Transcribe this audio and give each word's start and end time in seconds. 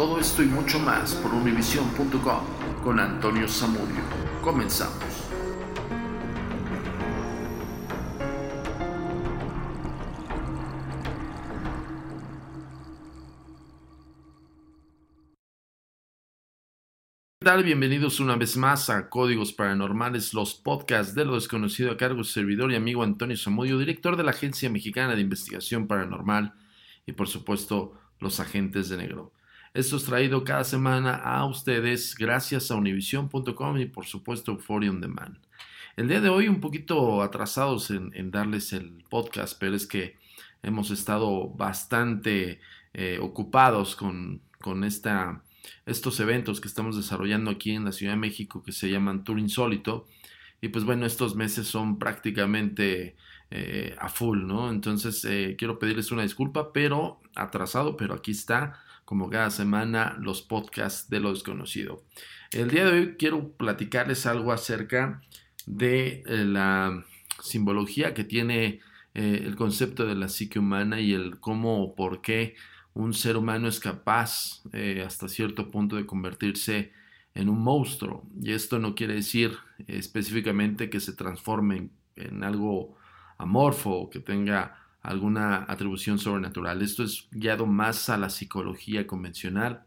Todo 0.00 0.18
esto 0.18 0.42
y 0.42 0.46
mucho 0.46 0.78
más 0.78 1.14
por 1.16 1.34
univision.com 1.34 2.40
con 2.82 2.98
Antonio 2.98 3.46
Zamudio. 3.46 4.00
Comenzamos. 4.40 4.96
¿Qué 17.38 17.44
tal? 17.44 17.62
Bienvenidos 17.62 18.20
una 18.20 18.36
vez 18.36 18.56
más 18.56 18.88
a 18.88 19.10
Códigos 19.10 19.52
Paranormales, 19.52 20.32
los 20.32 20.54
podcasts 20.54 21.14
de 21.14 21.26
lo 21.26 21.34
desconocido 21.34 21.92
a 21.92 21.98
cargo 21.98 22.24
servidor 22.24 22.72
y 22.72 22.76
amigo 22.76 23.02
Antonio 23.02 23.36
Zamudio, 23.36 23.76
director 23.76 24.16
de 24.16 24.24
la 24.24 24.30
Agencia 24.30 24.70
Mexicana 24.70 25.14
de 25.14 25.20
Investigación 25.20 25.86
Paranormal 25.86 26.54
y 27.04 27.12
por 27.12 27.28
supuesto 27.28 27.92
los 28.18 28.40
agentes 28.40 28.88
de 28.88 28.96
negro. 28.96 29.34
Esto 29.72 29.98
es 29.98 30.04
traído 30.04 30.42
cada 30.42 30.64
semana 30.64 31.14
a 31.14 31.44
ustedes 31.46 32.16
gracias 32.16 32.72
a 32.72 32.74
univision.com 32.74 33.78
y 33.78 33.86
por 33.86 34.04
supuesto 34.04 34.50
Euphoria 34.50 34.90
On 34.90 35.00
Demand. 35.00 35.38
El 35.96 36.08
día 36.08 36.20
de 36.20 36.28
hoy 36.28 36.48
un 36.48 36.60
poquito 36.60 37.22
atrasados 37.22 37.92
en, 37.92 38.30
darles 38.32 38.72
el 38.72 39.04
podcast, 39.08 39.56
pero 39.60 39.76
es 39.76 39.86
que 39.86 40.16
hemos 40.64 40.90
estado 40.90 41.50
bastante 41.50 42.58
eh, 42.94 43.20
ocupados 43.22 43.94
con, 43.94 44.40
con 44.60 44.82
esta, 44.82 45.44
estos 45.86 46.18
eventos 46.18 46.60
que 46.60 46.66
estamos 46.66 46.96
desarrollando 46.96 47.52
aquí 47.52 47.70
en 47.70 47.84
la 47.84 47.92
Ciudad 47.92 48.14
de 48.14 48.18
México 48.18 48.64
que 48.64 48.72
se 48.72 48.90
llaman 48.90 49.22
Tour 49.22 49.38
Insólito. 49.38 50.08
Y 50.60 50.70
pues 50.70 50.84
bueno, 50.84 51.06
estos 51.06 51.36
meses 51.36 51.68
son 51.68 51.96
prácticamente 52.00 53.14
eh, 53.52 53.94
a 54.00 54.08
full, 54.08 54.46
¿no? 54.46 54.68
Entonces 54.70 55.24
eh, 55.24 55.54
quiero 55.56 55.78
pedirles 55.78 56.10
una 56.10 56.22
disculpa, 56.22 56.72
pero 56.72 57.20
atrasado, 57.36 57.96
pero 57.96 58.14
aquí 58.14 58.32
está, 58.32 58.80
como 59.10 59.28
cada 59.28 59.50
semana, 59.50 60.16
los 60.20 60.40
podcasts 60.40 61.10
de 61.10 61.18
lo 61.18 61.32
desconocido. 61.32 62.04
El 62.52 62.70
día 62.70 62.84
de 62.84 62.92
hoy 62.92 63.16
quiero 63.18 63.50
platicarles 63.54 64.24
algo 64.24 64.52
acerca 64.52 65.20
de 65.66 66.22
eh, 66.28 66.44
la 66.44 67.04
simbología 67.42 68.14
que 68.14 68.22
tiene 68.22 68.78
eh, 69.14 69.42
el 69.44 69.56
concepto 69.56 70.06
de 70.06 70.14
la 70.14 70.28
psique 70.28 70.60
humana 70.60 71.00
y 71.00 71.12
el 71.12 71.40
cómo 71.40 71.82
o 71.82 71.96
por 71.96 72.20
qué 72.20 72.54
un 72.94 73.12
ser 73.12 73.36
humano 73.36 73.66
es 73.66 73.80
capaz 73.80 74.62
eh, 74.72 75.02
hasta 75.04 75.26
cierto 75.28 75.72
punto 75.72 75.96
de 75.96 76.06
convertirse 76.06 76.92
en 77.34 77.48
un 77.48 77.64
monstruo. 77.64 78.24
Y 78.40 78.52
esto 78.52 78.78
no 78.78 78.94
quiere 78.94 79.14
decir 79.14 79.58
específicamente 79.88 80.88
que 80.88 81.00
se 81.00 81.14
transforme 81.14 81.78
en, 81.78 81.90
en 82.14 82.44
algo 82.44 82.96
amorfo 83.38 83.90
o 83.90 84.08
que 84.08 84.20
tenga 84.20 84.79
alguna 85.02 85.64
atribución 85.68 86.18
sobrenatural. 86.18 86.82
Esto 86.82 87.02
es 87.02 87.28
guiado 87.30 87.66
más 87.66 88.08
a 88.08 88.18
la 88.18 88.30
psicología 88.30 89.06
convencional 89.06 89.84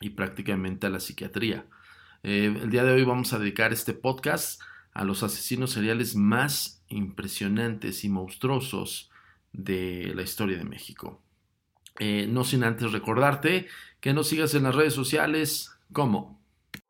y 0.00 0.10
prácticamente 0.10 0.86
a 0.86 0.90
la 0.90 1.00
psiquiatría. 1.00 1.66
Eh, 2.22 2.46
el 2.62 2.70
día 2.70 2.84
de 2.84 2.92
hoy 2.92 3.04
vamos 3.04 3.32
a 3.32 3.38
dedicar 3.38 3.72
este 3.72 3.94
podcast 3.94 4.60
a 4.92 5.04
los 5.04 5.22
asesinos 5.22 5.72
seriales 5.72 6.14
más 6.14 6.82
impresionantes 6.88 8.04
y 8.04 8.08
monstruosos 8.08 9.10
de 9.52 10.12
la 10.14 10.22
historia 10.22 10.58
de 10.58 10.64
México. 10.64 11.20
Eh, 11.98 12.26
no 12.28 12.44
sin 12.44 12.64
antes 12.64 12.92
recordarte 12.92 13.68
que 14.00 14.12
nos 14.12 14.28
sigas 14.28 14.54
en 14.54 14.64
las 14.64 14.74
redes 14.74 14.94
sociales 14.94 15.70
como 15.92 16.40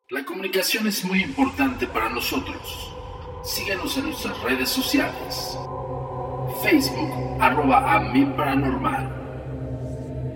La 0.09 0.25
comunicación 0.25 0.87
es 0.87 1.05
muy 1.05 1.23
importante 1.23 1.87
para 1.87 2.09
nosotros. 2.09 2.91
Síguenos 3.45 3.97
en 3.99 4.05
nuestras 4.05 4.41
redes 4.43 4.71
sociales. 4.71 5.59
Facebook, 6.65 7.13
arroba 7.41 7.85
a 7.85 8.01
mi 8.01 8.25
paranormal. 8.25 9.13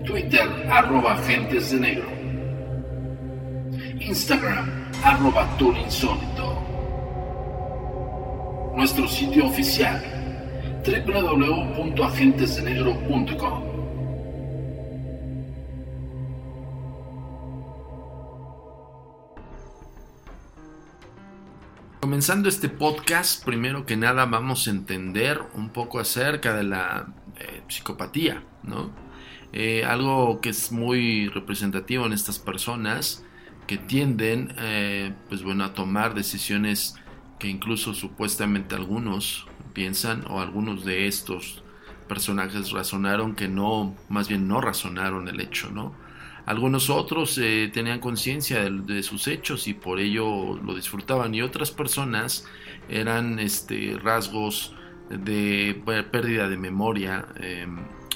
Twitter, 0.05 0.47
arroba 0.69 1.13
agentes 1.13 1.71
de 1.71 1.79
negro. 1.79 2.07
Instagram, 3.99 4.69
arroba 5.03 5.47
insólito. 5.59 6.55
Nuestro 8.75 9.07
sitio 9.07 9.47
oficial, 9.47 9.99
www.agentesdenegro.com. 10.85 13.68
Comenzando 21.99 22.47
este 22.47 22.69
podcast, 22.69 23.43
primero 23.43 23.85
que 23.85 23.97
nada 23.97 24.25
vamos 24.25 24.67
a 24.67 24.71
entender 24.71 25.41
un 25.53 25.69
poco 25.69 25.99
acerca 25.99 26.53
de 26.53 26.63
la 26.63 27.13
eh, 27.37 27.61
psicopatía, 27.67 28.41
¿no? 28.63 28.89
Eh, 29.51 29.83
algo 29.83 30.39
que 30.39 30.47
es 30.47 30.71
muy 30.71 31.27
representativo 31.27 32.05
en 32.05 32.13
estas 32.13 32.39
personas 32.39 33.25
que 33.67 33.77
tienden, 33.77 34.55
eh, 34.59 35.13
pues 35.27 35.43
bueno, 35.43 35.65
a 35.65 35.73
tomar 35.73 36.13
decisiones 36.13 36.95
que 37.37 37.49
incluso 37.49 37.93
supuestamente 37.93 38.75
algunos 38.75 39.45
piensan 39.73 40.23
o 40.29 40.39
algunos 40.39 40.85
de 40.85 41.07
estos 41.07 41.65
personajes 42.07 42.71
razonaron 42.71 43.35
que 43.35 43.49
no, 43.49 43.93
más 44.07 44.29
bien 44.29 44.47
no 44.47 44.61
razonaron 44.61 45.27
el 45.27 45.41
hecho, 45.41 45.69
¿no? 45.69 45.93
Algunos 46.49 46.89
otros 46.89 47.37
eh, 47.37 47.69
tenían 47.71 47.99
conciencia 47.99 48.67
de, 48.67 49.03
sus 49.03 49.27
hechos 49.27 49.67
y 49.67 49.75
por 49.75 49.99
ello 49.99 50.55
lo 50.55 50.73
disfrutaban 50.73 51.35
y 51.35 51.43
otras 51.43 51.69
personas 51.69 52.43
eran 52.89 53.37
este, 53.37 53.95
rasgos 54.01 54.73
de 55.11 55.79
pérdida 56.11 56.49
de 56.49 56.57
memoria, 56.57 57.27
eh, 57.39 57.67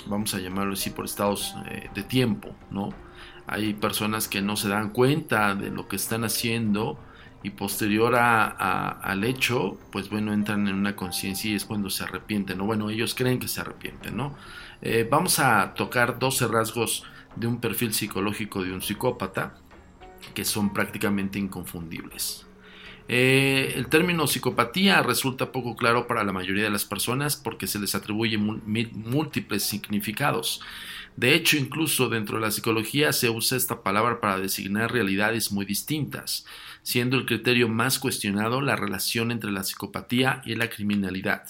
vamos 0.07 0.33
a 0.33 0.39
llamarlo 0.39 0.73
así 0.73 0.89
por 0.89 1.05
estados 1.05 1.53
eh, 1.69 1.91
de 1.93 2.01
tiempo, 2.01 2.55
¿no? 2.71 2.89
Hay 3.45 3.75
personas 3.75 4.27
que 4.27 4.41
no 4.41 4.55
se 4.55 4.67
dan 4.67 4.89
cuenta 4.89 5.53
de 5.53 5.69
lo 5.69 5.87
que 5.87 5.97
están 5.97 6.23
haciendo 6.23 6.97
y 7.43 7.51
posterior 7.51 8.15
a, 8.15 8.87
al 8.89 9.25
hecho, 9.25 9.77
pues 9.91 10.09
bueno, 10.09 10.33
entran 10.33 10.67
en 10.67 10.73
una 10.73 10.95
conciencia 10.95 11.51
y 11.51 11.53
es 11.53 11.65
cuando 11.65 11.91
se 11.91 12.03
arrepienten, 12.03 12.57
¿no? 12.57 12.65
Bueno, 12.65 12.89
ellos 12.89 13.13
creen 13.13 13.37
que 13.37 13.47
se 13.47 13.61
arrepienten, 13.61 14.17
¿no? 14.17 14.35
Eh, 14.81 15.07
vamos 15.07 15.37
a 15.37 15.75
tocar 15.75 16.17
12 16.17 16.47
rasgos 16.47 17.03
de 17.35 17.47
un 17.47 17.59
perfil 17.59 17.93
psicológico 17.93 18.63
de 18.63 18.73
un 18.73 18.81
psicópata 18.81 19.55
que 20.33 20.45
son 20.45 20.73
prácticamente 20.73 21.39
inconfundibles. 21.39 22.45
Eh, 23.09 23.73
el 23.75 23.87
término 23.87 24.27
psicopatía 24.27 25.01
resulta 25.01 25.51
poco 25.51 25.75
claro 25.75 26.07
para 26.07 26.23
la 26.23 26.31
mayoría 26.31 26.63
de 26.63 26.69
las 26.69 26.85
personas 26.85 27.35
porque 27.35 27.67
se 27.67 27.79
les 27.79 27.95
atribuye 27.95 28.37
múltiples 28.37 29.63
significados. 29.63 30.61
De 31.15 31.35
hecho, 31.35 31.57
incluso 31.57 32.09
dentro 32.09 32.37
de 32.37 32.41
la 32.41 32.51
psicología 32.51 33.13
se 33.13 33.29
usa 33.29 33.57
esta 33.57 33.83
palabra 33.83 34.19
para 34.19 34.39
designar 34.39 34.91
realidades 34.91 35.51
muy 35.51 35.65
distintas, 35.65 36.45
siendo 36.81 37.17
el 37.17 37.25
criterio 37.25 37.67
más 37.67 37.99
cuestionado 37.99 38.61
la 38.61 38.75
relación 38.75 39.31
entre 39.31 39.51
la 39.51 39.63
psicopatía 39.63 40.41
y 40.45 40.55
la 40.55 40.69
criminalidad. 40.69 41.43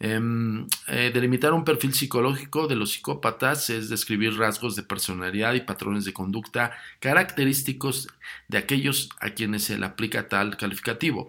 Eh, 0.00 1.10
delimitar 1.12 1.52
un 1.52 1.64
perfil 1.64 1.92
psicológico 1.92 2.68
de 2.68 2.76
los 2.76 2.92
psicópatas 2.92 3.68
es 3.68 3.88
describir 3.88 4.36
rasgos 4.38 4.76
de 4.76 4.84
personalidad 4.84 5.54
y 5.54 5.62
patrones 5.62 6.04
de 6.04 6.12
conducta 6.12 6.72
característicos 7.00 8.08
de 8.46 8.58
aquellos 8.58 9.08
a 9.20 9.30
quienes 9.30 9.64
se 9.64 9.76
le 9.76 9.86
aplica 9.86 10.28
tal 10.28 10.56
calificativo. 10.56 11.28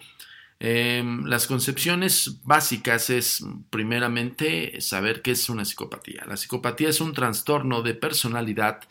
Eh, 0.62 1.04
las 1.24 1.48
concepciones 1.48 2.42
básicas 2.44 3.10
es 3.10 3.46
primeramente 3.70 4.82
saber 4.82 5.22
qué 5.22 5.32
es 5.32 5.50
una 5.50 5.64
psicopatía. 5.64 6.26
La 6.28 6.38
psicopatía 6.38 6.90
es 6.90 7.00
un 7.00 7.14
trastorno 7.14 7.82
de 7.82 7.96
personalidad 7.96 8.82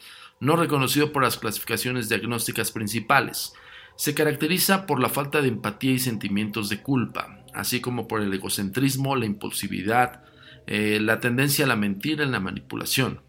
no 0.40 0.56
reconocido 0.56 1.12
por 1.12 1.22
las 1.22 1.36
clasificaciones 1.36 2.08
diagnósticas 2.08 2.70
principales. 2.72 3.52
Se 3.96 4.14
caracteriza 4.14 4.86
por 4.86 5.00
la 5.00 5.08
falta 5.08 5.42
de 5.42 5.48
empatía 5.48 5.92
y 5.92 5.98
sentimientos 5.98 6.68
de 6.68 6.80
culpa, 6.82 7.37
así 7.54 7.80
como 7.80 8.08
por 8.08 8.20
el 8.20 8.32
egocentrismo, 8.32 9.16
la 9.16 9.26
impulsividad, 9.26 10.22
eh, 10.66 10.98
la 11.00 11.20
tendencia 11.20 11.64
a 11.64 11.68
la 11.68 11.76
mentira 11.76 12.24
y 12.24 12.28
la 12.28 12.40
manipulación. 12.40 13.20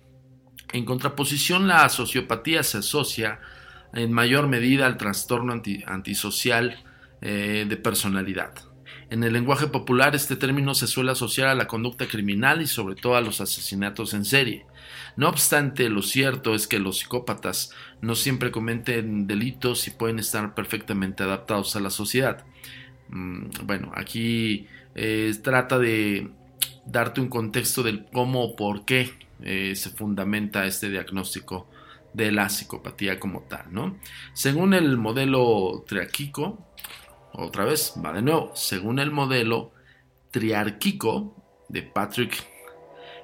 En 0.71 0.86
contraposición, 0.86 1.68
la 1.68 1.88
sociopatía 1.89 2.63
se 2.63 2.80
asocia 2.80 3.39
en 3.94 4.12
mayor 4.12 4.48
medida 4.48 4.86
al 4.86 4.98
trastorno 4.98 5.54
anti, 5.54 5.83
antisocial 5.88 6.83
eh, 7.21 7.66
de 7.68 7.77
personalidad. 7.77 8.54
En 9.10 9.24
el 9.24 9.33
lenguaje 9.33 9.66
popular 9.66 10.16
este 10.16 10.36
término 10.36 10.75
se 10.75 10.86
suele 10.86 11.12
asociar 11.12 11.48
a 11.48 11.56
la 11.56 11.68
conducta 11.68 12.07
criminal 12.07 12.62
y 12.62 12.68
sobre 12.68 12.95
todo 12.95 13.16
a 13.16 13.21
los 13.21 13.42
asesinatos 13.42 14.13
en 14.13 14.24
serie. 14.24 14.68
No 15.16 15.27
obstante, 15.30 15.89
lo 15.89 16.04
cierto 16.04 16.54
es 16.54 16.68
que 16.68 16.77
los 16.77 17.00
psicópatas 17.00 17.71
no 18.01 18.13
siempre 18.13 18.51
cometen 18.51 19.25
delitos 19.25 19.88
y 19.88 19.92
pueden 19.92 20.19
estar 20.19 20.54
perfectamente 20.54 21.24
adaptados 21.24 21.75
a 21.75 21.80
la 21.80 21.89
sociedad. 21.89 22.45
Mm, 23.09 23.50
bueno, 23.63 23.91
aquí 23.95 24.67
eh, 24.95 25.33
trata 25.44 25.79
de 25.79 26.29
darte 26.85 27.21
un 27.21 27.27
contexto 27.27 27.83
del 27.83 28.06
cómo 28.06 28.44
o 28.44 28.56
por 28.56 28.85
qué 28.85 29.11
eh, 29.41 29.75
se 29.75 29.89
fundamenta 29.89 30.65
este 30.65 30.89
diagnóstico 30.89 31.67
de 32.13 32.31
la 32.31 32.50
psicopatía 32.50 33.19
como 33.19 33.41
tal, 33.44 33.65
¿no? 33.71 33.97
Según 34.33 34.73
el 34.73 34.97
modelo 34.97 35.85
triárquico, 35.88 36.65
otra 37.33 37.65
vez, 37.65 37.94
va 38.03 38.13
de 38.13 38.21
nuevo, 38.21 38.51
según 38.56 39.00
el 39.00 39.11
modelo 39.11 39.71
triárquico 40.31 41.35
de 41.69 41.83
Patrick 41.83 42.47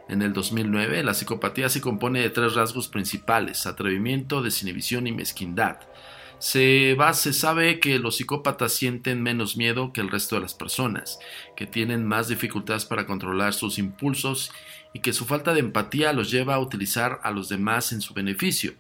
en 0.08 0.22
el 0.22 0.34
2009, 0.34 1.04
la 1.04 1.16
psicopatía 1.16 1.68
se 1.68 1.82
compone 1.82 2.20
de 2.20 2.30
tres 2.30 2.54
rasgos 2.54 2.88
principales, 2.88 3.66
atrevimiento, 3.66 4.44
desinhibición 4.44 5.08
y 5.08 5.12
mezquindad. 5.12 5.78
Se, 6.40 6.96
sabe 7.34 7.80
que 7.80 8.00
los 8.00 8.18
psicópatas 8.18 8.74
sienten 8.74 9.24
menos 9.24 9.58
miedo 9.58 9.94
que 9.94 10.02
el 10.02 10.10
resto 10.10 10.36
de 10.36 10.42
las 10.42 10.54
personas, 10.54 11.20
que 11.56 11.66
tienen 11.66 12.06
más 12.06 12.28
dificultades 12.28 12.86
para 12.86 13.06
controlar 13.06 13.54
sus 13.54 13.78
impulsos 13.80 14.52
y 14.94 15.00
que 15.00 15.14
su 15.14 15.26
falta 15.26 15.54
de 15.54 15.62
empatía 15.62 16.14
los 16.14 16.32
lleva 16.32 16.56
a 16.56 16.60
utilizar 16.60 17.20
a 17.24 17.32
los 17.32 17.50
demás 17.50 17.92
en 17.92 18.02
su 18.02 18.14
beneficio. 18.14 18.76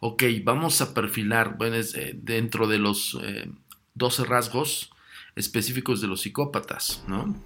Ok, 0.00 0.24
vamos 0.42 0.80
a 0.80 0.94
perfilar 0.94 1.56
eh, 1.60 2.12
dentro 2.16 2.66
de 2.66 2.78
los 2.78 3.18
12 3.94 4.22
eh, 4.22 4.24
rasgos 4.24 4.90
específicos 5.36 6.00
de 6.00 6.08
los 6.08 6.22
psicópatas, 6.22 7.04
¿no? 7.06 7.40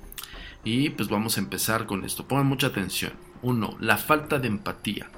Y 0.64 0.90
pues 0.90 1.08
vamos 1.08 1.36
a 1.36 1.40
empezar 1.40 1.86
con 1.86 2.04
esto. 2.04 2.26
Pongan 2.26 2.46
mucha 2.46 2.68
atención. 2.68 3.12
Uno, 3.42 3.76
la 3.78 3.96
falta 3.96 4.38
de 4.38 4.48
empatía. 4.48 5.10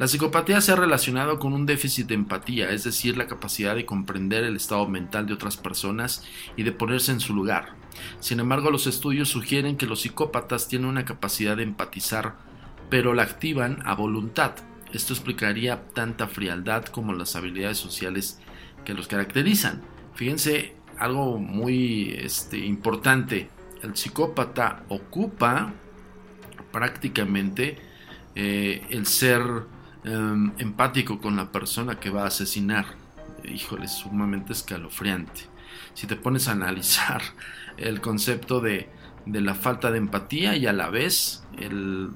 La 0.00 0.08
psicopatía 0.08 0.62
se 0.62 0.72
ha 0.72 0.76
relacionado 0.76 1.38
con 1.38 1.52
un 1.52 1.66
déficit 1.66 2.06
de 2.06 2.14
empatía, 2.14 2.70
es 2.70 2.84
decir, 2.84 3.18
la 3.18 3.26
capacidad 3.26 3.74
de 3.74 3.84
comprender 3.84 4.44
el 4.44 4.56
estado 4.56 4.88
mental 4.88 5.26
de 5.26 5.34
otras 5.34 5.58
personas 5.58 6.24
y 6.56 6.62
de 6.62 6.72
ponerse 6.72 7.12
en 7.12 7.20
su 7.20 7.34
lugar. 7.34 7.74
Sin 8.18 8.40
embargo, 8.40 8.70
los 8.70 8.86
estudios 8.86 9.28
sugieren 9.28 9.76
que 9.76 9.84
los 9.84 10.00
psicópatas 10.00 10.68
tienen 10.68 10.88
una 10.88 11.04
capacidad 11.04 11.54
de 11.54 11.64
empatizar, 11.64 12.36
pero 12.88 13.12
la 13.12 13.24
activan 13.24 13.82
a 13.84 13.94
voluntad. 13.94 14.52
Esto 14.90 15.12
explicaría 15.12 15.84
tanta 15.92 16.28
frialdad 16.28 16.86
como 16.86 17.12
las 17.12 17.36
habilidades 17.36 17.76
sociales 17.76 18.40
que 18.86 18.94
los 18.94 19.06
caracterizan. 19.06 19.82
Fíjense 20.14 20.76
algo 20.98 21.36
muy 21.36 22.14
este, 22.14 22.56
importante. 22.56 23.50
El 23.82 23.94
psicópata 23.98 24.82
ocupa 24.88 25.74
prácticamente 26.72 27.76
eh, 28.34 28.82
el 28.88 29.04
ser 29.04 29.42
Em, 30.02 30.52
empático 30.58 31.20
con 31.20 31.36
la 31.36 31.52
persona 31.52 32.00
que 32.00 32.10
va 32.10 32.22
a 32.22 32.28
asesinar. 32.28 32.86
Híjole, 33.44 33.86
sumamente 33.88 34.52
escalofriante. 34.52 35.42
Si 35.94 36.06
te 36.06 36.16
pones 36.16 36.48
a 36.48 36.52
analizar 36.52 37.22
el 37.76 38.00
concepto 38.00 38.60
de, 38.60 38.88
de 39.26 39.40
la 39.40 39.54
falta 39.54 39.90
de 39.90 39.98
empatía 39.98 40.56
y 40.56 40.66
a 40.66 40.72
la 40.72 40.88
vez 40.88 41.44
el 41.58 42.10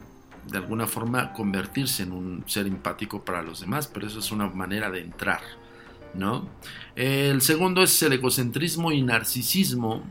de 0.50 0.58
alguna 0.58 0.86
forma 0.86 1.32
convertirse 1.32 2.02
en 2.02 2.12
un 2.12 2.44
ser 2.46 2.66
empático 2.66 3.24
para 3.24 3.42
los 3.42 3.60
demás, 3.60 3.86
pero 3.86 4.06
eso 4.06 4.18
es 4.18 4.30
una 4.30 4.46
manera 4.48 4.90
de 4.90 5.00
entrar. 5.00 5.40
El 6.96 7.40
segundo 7.42 7.82
es 7.82 8.02
el 8.02 8.12
egocentrismo 8.12 8.92
y 8.92 9.02
narcisismo. 9.02 10.04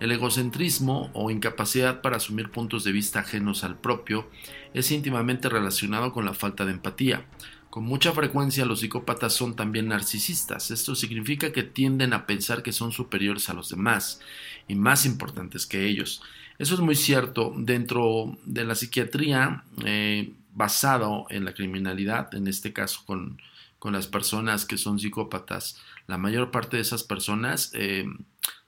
El 0.00 0.12
egocentrismo 0.12 1.10
o 1.12 1.30
incapacidad 1.30 2.00
para 2.00 2.16
asumir 2.16 2.50
puntos 2.50 2.84
de 2.84 2.92
vista 2.92 3.20
ajenos 3.20 3.62
al 3.62 3.78
propio 3.78 4.28
es 4.74 4.90
íntimamente 4.90 5.48
relacionado 5.48 6.12
con 6.12 6.24
la 6.24 6.34
falta 6.34 6.64
de 6.64 6.72
empatía. 6.72 7.26
Con 7.68 7.84
mucha 7.84 8.12
frecuencia 8.12 8.64
los 8.64 8.80
psicópatas 8.80 9.32
son 9.34 9.54
también 9.54 9.88
narcisistas. 9.88 10.70
Esto 10.70 10.96
significa 10.96 11.52
que 11.52 11.62
tienden 11.62 12.12
a 12.14 12.26
pensar 12.26 12.62
que 12.62 12.72
son 12.72 12.90
superiores 12.90 13.48
a 13.48 13.54
los 13.54 13.68
demás 13.68 14.20
y 14.66 14.74
más 14.74 15.06
importantes 15.06 15.66
que 15.66 15.86
ellos. 15.86 16.22
Eso 16.58 16.74
es 16.74 16.80
muy 16.80 16.96
cierto 16.96 17.54
dentro 17.56 18.36
de 18.44 18.64
la 18.64 18.74
psiquiatría 18.74 19.64
eh, 19.84 20.32
basado 20.52 21.26
en 21.30 21.44
la 21.44 21.54
criminalidad, 21.54 22.34
en 22.34 22.48
este 22.48 22.72
caso 22.72 23.02
con 23.06 23.40
con 23.80 23.94
las 23.94 24.06
personas 24.06 24.66
que 24.66 24.78
son 24.78 25.00
psicópatas. 25.00 25.80
La 26.06 26.18
mayor 26.18 26.52
parte 26.52 26.76
de 26.76 26.82
esas 26.82 27.02
personas 27.02 27.72
eh, 27.74 28.04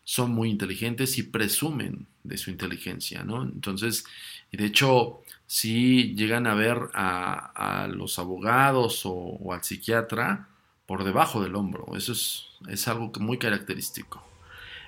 son 0.03 0.33
muy 0.33 0.51
inteligentes 0.51 1.19
y 1.19 1.23
presumen 1.23 2.07
de 2.25 2.39
su 2.39 2.51
inteligencia, 2.51 3.23
¿no? 3.23 3.43
Entonces, 3.45 4.05
de 4.51 4.65
hecho, 4.65 5.21
si 5.47 6.15
llegan 6.15 6.47
a 6.47 6.55
ver 6.55 6.79
a, 6.95 7.89
los 7.93 8.19
abogados 8.19 9.03
o, 9.05 9.53
al 9.53 9.63
psiquiatra 9.63 10.49
por 10.87 11.05
debajo 11.05 11.43
del 11.43 11.57
hombro, 11.57 11.95
eso 11.95 12.13
es, 12.13 12.47
es 12.69 12.89
algo 12.89 13.13
muy 13.21 13.39
característico. 13.39 14.27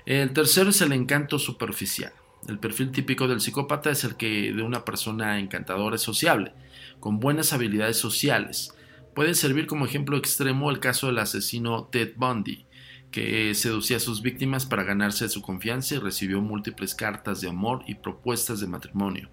El 0.07 0.33
tercero 0.33 0.71
es 0.71 0.81
el 0.81 0.93
encanto 0.93 1.39
superficial. 1.39 2.13
El 2.49 2.59
perfil 2.59 2.93
típico 2.93 3.29
del 3.29 3.41
psicópata 3.41 3.91
es 3.91 4.05
el 4.05 4.17
que 4.17 4.53
de 4.53 4.63
una 4.63 4.85
persona 4.87 5.39
encantadora 5.39 5.97
y 5.97 5.99
sociable, 5.99 6.53
con 6.99 7.21
buenas 7.21 7.53
habilidades 7.53 7.99
sociales, 7.99 8.75
Puede 9.15 9.35
servir 9.35 9.67
como 9.67 9.87
ejemplo 9.87 10.17
extremo 10.17 10.71
el 10.71 10.81
caso 10.81 11.07
del 11.07 11.19
asesino 11.19 11.85
Ted 11.85 12.15
Bundy, 12.17 12.67
que 13.13 13.55
seducía 13.55 13.99
a 13.99 14.01
sus 14.01 14.23
víctimas 14.23 14.67
para 14.67 14.83
ganarse 14.83 15.29
su 15.29 15.41
confianza 15.41 15.95
y 15.95 15.99
recibió 15.99 16.41
múltiples 16.41 16.97
cartas 16.97 17.41
de 17.41 17.49
amor 17.49 17.85
y 17.87 17.95
propuestas 17.95 18.59
de 18.59 18.67
matrimonio, 18.67 19.31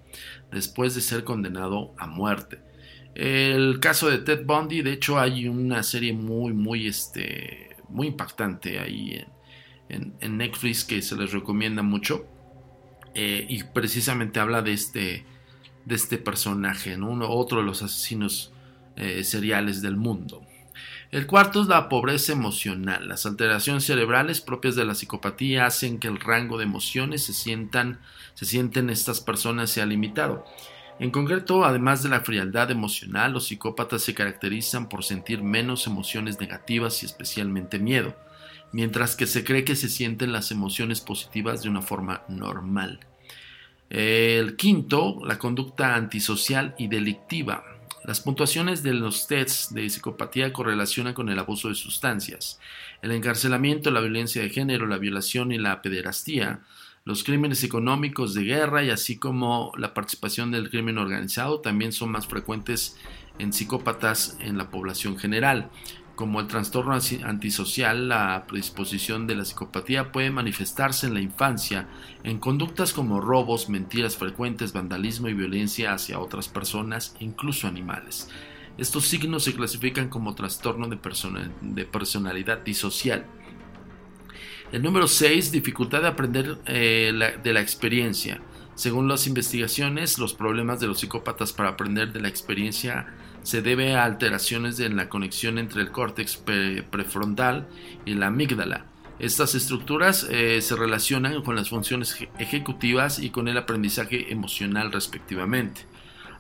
después 0.52 0.94
de 0.94 1.02
ser 1.02 1.24
condenado 1.24 1.96
a 1.98 2.06
muerte. 2.06 2.60
El 3.16 3.80
caso 3.80 4.08
de 4.08 4.20
Ted 4.20 4.46
Bundy, 4.46 4.84
de 4.84 4.94
hecho, 4.94 5.20
hay 5.20 5.48
una 5.48 5.82
serie 5.82 6.14
muy, 6.14 6.54
muy, 6.54 6.86
este, 6.86 7.76
muy 7.90 8.08
impactante 8.08 8.80
ahí 8.80 9.26
en, 9.90 10.38
Netflix 10.38 10.86
que 10.86 11.02
se 11.02 11.16
les 11.16 11.32
recomienda 11.32 11.82
mucho. 11.82 12.28
Eh, 13.16 13.46
y 13.50 13.64
precisamente 13.64 14.40
habla 14.40 14.62
de 14.62 14.74
este, 14.74 15.26
de 15.86 15.96
este 15.96 16.18
personaje, 16.18 16.98
¿no? 16.98 17.12
otro 17.28 17.60
de 17.60 17.66
los 17.66 17.82
asesinos 17.82 18.51
eh, 18.96 19.24
seriales 19.24 19.82
del 19.82 19.96
mundo. 19.96 20.46
El 21.12 21.28
cuarto 21.28 21.62
es 21.62 21.68
la 21.68 21.90
pobreza 21.90 22.32
emocional. 22.32 23.10
Las 23.10 23.26
alteraciones 23.26 23.84
cerebrales 23.84 24.40
propias 24.40 24.76
de 24.76 24.86
la 24.86 24.96
psicopatía 24.96 25.66
hacen 25.66 26.00
que 26.00 26.08
el 26.08 26.20
rango 26.20 26.58
de 26.58 26.64
emociones 26.64 27.26
se 27.26 27.34
sientan, 27.34 28.00
se 28.34 28.46
sienten 28.46 28.90
estas 28.90 29.20
personas 29.20 29.70
sea 29.70 29.86
limitado. 29.86 30.46
En 31.00 31.12
concreto, 31.12 31.66
además 31.66 32.04
de 32.04 32.10
la 32.10 32.22
frialdad 32.22 32.72
emocional, 32.72 33.34
los 33.34 33.48
psicópatas 33.48 34.04
se 34.04 34.14
caracterizan 34.14 34.88
por 34.88 35.04
sentir 35.04 35.42
menos 35.42 35.88
emociones 35.88 36.40
negativas 36.40 37.02
y 37.02 37.08
especialmente 37.08 37.80
miedo, 37.80 38.16
mientras 38.72 39.16
que 39.16 39.26
se 39.26 39.44
cree 39.44 39.66
que 39.66 39.76
se 39.76 39.90
sienten 39.90 40.32
las 40.32 40.52
emociones 40.52 41.02
positivas 41.02 41.64
de 41.64 41.70
una 41.70 41.82
forma 41.82 42.22
normal. 42.30 43.00
El 43.90 44.56
quinto, 44.56 45.20
la 45.26 45.38
conducta 45.38 45.96
antisocial 45.96 46.76
y 46.78 46.88
delictiva. 46.88 47.66
Las 48.04 48.20
puntuaciones 48.20 48.82
de 48.82 48.94
los 48.94 49.28
tests 49.28 49.74
de 49.74 49.88
psicopatía 49.88 50.52
correlacionan 50.52 51.14
con 51.14 51.30
el 51.30 51.38
abuso 51.38 51.70
de 51.70 51.76
sustancias, 51.76 52.60
el 53.04 53.12
encarcelamiento, 53.12 53.92
la 53.92 54.02
violencia 54.02 54.42
de 54.42 54.50
género, 54.50 54.88
la 54.88 54.98
violación 54.98 55.52
y 55.52 55.60
la 55.60 55.84
pederastía, 55.84 56.62
los 57.06 57.24
crímenes 57.24 57.64
económicos 57.64 58.34
de 58.34 58.44
guerra 58.44 58.84
y 58.84 58.90
así 58.90 59.18
como 59.18 59.72
la 59.78 59.94
participación 59.94 60.52
del 60.52 60.70
crimen 60.70 60.98
organizado 60.98 61.62
también 61.62 61.92
son 61.92 62.12
más 62.12 62.28
frecuentes 62.28 62.98
en 63.40 63.54
psicópatas 63.54 64.38
en 64.40 64.58
la 64.58 64.70
población 64.70 65.18
general 65.18 65.70
como 66.22 66.40
el 66.40 66.46
trastorno 66.46 66.94
antisocial, 67.24 68.08
la 68.08 68.46
predisposición 68.48 69.26
de 69.26 69.34
la 69.34 69.44
psicopatía 69.44 70.12
puede 70.12 70.30
manifestarse 70.30 71.08
en 71.08 71.16
la 71.16 71.20
infancia 71.20 71.88
en 72.24 72.38
conductas 72.38 72.94
como 72.94 73.20
robos, 73.20 73.70
mentiras 73.70 74.18
frecuentes, 74.18 74.72
vandalismo 74.72 75.30
y 75.30 75.34
violencia 75.34 75.94
hacia 75.94 76.20
otras 76.20 76.48
personas, 76.48 77.16
incluso 77.20 77.68
animales. 77.68 78.30
Estos 78.78 79.08
signos 79.08 79.46
se 79.46 79.56
clasifican 79.56 80.10
como 80.10 80.36
trastorno 80.36 80.88
de, 80.88 81.86
personalidad 81.86 82.60
disocial. 82.60 83.26
El 84.72 84.84
número 84.84 85.08
6, 85.08 85.52
dificultad 85.52 86.04
de 86.04 86.08
aprender 86.08 86.60
eh, 86.68 87.12
de 87.44 87.54
la 87.54 87.62
experiencia. 87.62 88.42
Según 88.76 89.08
las 89.08 89.26
investigaciones, 89.26 90.20
los 90.20 90.36
problemas 90.36 90.80
de 90.80 90.86
los 90.86 91.00
psicópatas 91.00 91.52
para 91.52 91.70
aprender 91.70 92.14
de 92.14 92.22
la 92.22 92.28
experiencia 92.28 93.08
se 93.44 93.62
debe 93.62 93.96
a 93.96 94.04
alteraciones 94.04 94.80
en 94.80 94.96
la 94.96 95.10
conexión 95.10 95.58
entre 95.58 95.82
el 95.82 95.92
córtex 95.92 96.38
prefrontal 96.90 97.68
y 98.06 98.14
la 98.14 98.28
amígdala. 98.28 98.86
Estas 99.20 99.54
estructuras 99.54 100.28
eh, 100.32 100.62
se 100.62 100.76
relacionan 100.76 101.44
con 101.44 101.56
las 101.56 101.70
funciones 101.70 102.18
ejecutivas 102.40 103.20
y 103.20 103.30
con 103.30 103.48
el 103.48 103.58
aprendizaje 103.58 104.32
emocional 104.32 104.92
respectivamente. 104.92 105.86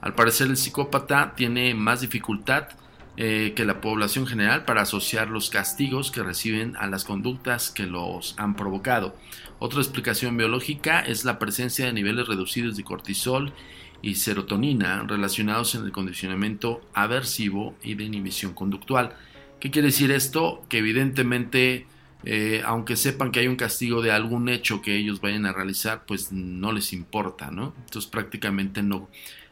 Al 0.01 0.15
parecer 0.15 0.47
el 0.47 0.57
psicópata 0.57 1.33
tiene 1.35 1.75
más 1.75 2.01
dificultad 2.01 2.69
eh, 3.17 3.53
que 3.55 3.65
la 3.65 3.81
población 3.81 4.25
general 4.25 4.65
para 4.65 4.81
asociar 4.81 5.29
los 5.29 5.49
castigos 5.49 6.09
que 6.09 6.23
reciben 6.23 6.75
a 6.77 6.87
las 6.87 7.03
conductas 7.03 7.69
que 7.69 7.85
los 7.85 8.33
han 8.37 8.55
provocado. 8.55 9.15
Otra 9.59 9.79
explicación 9.79 10.37
biológica 10.37 11.01
es 11.01 11.23
la 11.23 11.37
presencia 11.37 11.85
de 11.85 11.93
niveles 11.93 12.27
reducidos 12.27 12.77
de 12.77 12.83
cortisol 12.83 13.53
y 14.01 14.15
serotonina 14.15 15.03
relacionados 15.07 15.75
en 15.75 15.85
el 15.85 15.91
condicionamiento 15.91 16.81
aversivo 16.93 17.75
y 17.83 17.95
de 17.95 18.05
inhibición 18.05 18.53
conductual. 18.53 19.15
¿Qué 19.59 19.69
quiere 19.69 19.87
decir 19.87 20.11
esto? 20.11 20.65
Que 20.69 20.79
evidentemente, 20.79 21.85
eh, 22.25 22.63
aunque 22.65 22.95
sepan 22.95 23.31
que 23.31 23.41
hay 23.41 23.47
un 23.47 23.55
castigo 23.55 24.01
de 24.01 24.11
algún 24.11 24.49
hecho 24.49 24.81
que 24.81 24.95
ellos 24.95 25.21
vayan 25.21 25.45
a 25.45 25.53
realizar, 25.53 26.05
pues 26.05 26.31
no 26.31 26.71
les 26.71 26.93
importa, 26.93 27.51
¿no? 27.51 27.73
Entonces 27.85 28.09
prácticamente 28.09 28.81
no, 28.81 29.07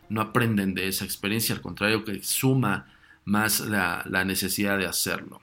no 0.10 0.22
aprenden 0.22 0.74
de 0.74 0.88
esa 0.88 1.06
experiencia, 1.06 1.53
al 1.53 1.62
contrario 1.62 2.03
que 2.03 2.24
suma 2.24 2.88
más 3.25 3.60
la, 3.60 4.03
la 4.10 4.25
necesidad 4.25 4.79
de 4.79 4.88
hacerlo. 4.88 5.41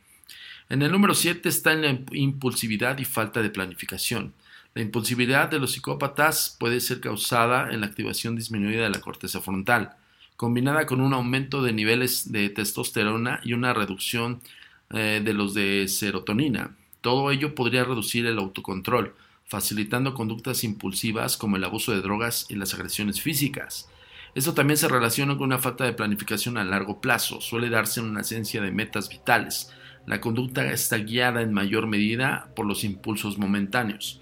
En 0.68 0.82
el 0.82 0.90
número 0.90 1.14
7 1.14 1.48
está 1.48 1.72
en 1.72 1.82
la 1.82 1.98
impulsividad 2.10 2.98
y 2.98 3.04
falta 3.04 3.40
de 3.40 3.50
planificación. 3.50 4.34
La 4.76 4.82
impulsividad 4.82 5.48
de 5.48 5.58
los 5.58 5.72
psicópatas 5.72 6.54
puede 6.60 6.80
ser 6.80 7.00
causada 7.00 7.70
en 7.72 7.80
la 7.80 7.86
activación 7.86 8.36
disminuida 8.36 8.82
de 8.82 8.90
la 8.90 9.00
corteza 9.00 9.40
frontal, 9.40 9.96
combinada 10.36 10.84
con 10.84 11.00
un 11.00 11.14
aumento 11.14 11.62
de 11.62 11.72
niveles 11.72 12.30
de 12.30 12.50
testosterona 12.50 13.40
y 13.42 13.54
una 13.54 13.72
reducción 13.72 14.42
eh, 14.90 15.22
de 15.24 15.32
los 15.32 15.54
de 15.54 15.88
serotonina. 15.88 16.76
Todo 17.00 17.30
ello 17.30 17.54
podría 17.54 17.84
reducir 17.84 18.26
el 18.26 18.38
autocontrol, 18.38 19.14
facilitando 19.46 20.12
conductas 20.12 20.62
impulsivas 20.62 21.38
como 21.38 21.56
el 21.56 21.64
abuso 21.64 21.92
de 21.92 22.02
drogas 22.02 22.44
y 22.50 22.56
las 22.56 22.74
agresiones 22.74 23.22
físicas. 23.22 23.88
Esto 24.34 24.52
también 24.52 24.76
se 24.76 24.88
relaciona 24.88 25.38
con 25.38 25.44
una 25.44 25.58
falta 25.58 25.84
de 25.84 25.94
planificación 25.94 26.58
a 26.58 26.64
largo 26.64 27.00
plazo, 27.00 27.40
suele 27.40 27.70
darse 27.70 28.02
una 28.02 28.20
esencia 28.20 28.60
de 28.60 28.72
metas 28.72 29.08
vitales. 29.08 29.72
La 30.04 30.20
conducta 30.20 30.70
está 30.70 30.98
guiada 30.98 31.40
en 31.40 31.54
mayor 31.54 31.86
medida 31.86 32.50
por 32.54 32.66
los 32.66 32.84
impulsos 32.84 33.38
momentáneos. 33.38 34.20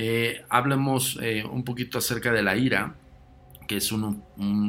Eh, 0.00 0.44
hablemos 0.48 1.18
eh, 1.20 1.44
un 1.44 1.64
poquito 1.64 1.98
acerca 1.98 2.30
de 2.30 2.40
la 2.40 2.56
ira, 2.56 2.94
que 3.66 3.78
es 3.78 3.92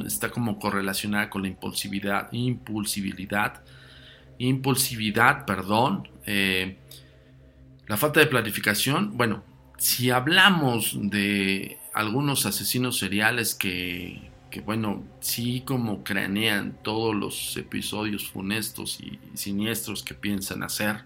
está 0.08 0.32
como 0.32 0.58
correlacionada 0.58 1.30
con 1.30 1.44
la 1.44 1.50
impulsividad, 1.50 2.30
impulsibilidad, 2.32 3.62
impulsividad, 4.40 5.46
perdón, 5.46 6.10
eh, 6.26 6.78
la 7.86 7.96
falta 7.96 8.22
de 8.22 8.26
planificación. 8.26 9.18
Bueno, 9.18 9.44
si 9.78 10.10
hablamos 10.10 10.98
de 11.00 11.78
algunos 11.94 12.48
asesinos 12.48 12.98
seriales 12.98 13.54
que, 13.54 14.32
que 14.50 14.62
bueno, 14.62 15.04
sí 15.20 15.62
como 15.64 16.04
cranean 16.04 16.76
todos 16.82 17.14
los 17.14 17.56
episodios 17.56 18.28
funestos 18.28 19.00
y 19.00 19.20
siniestros 19.36 20.02
que 20.02 20.16
piensan 20.16 20.64
hacer, 20.64 21.06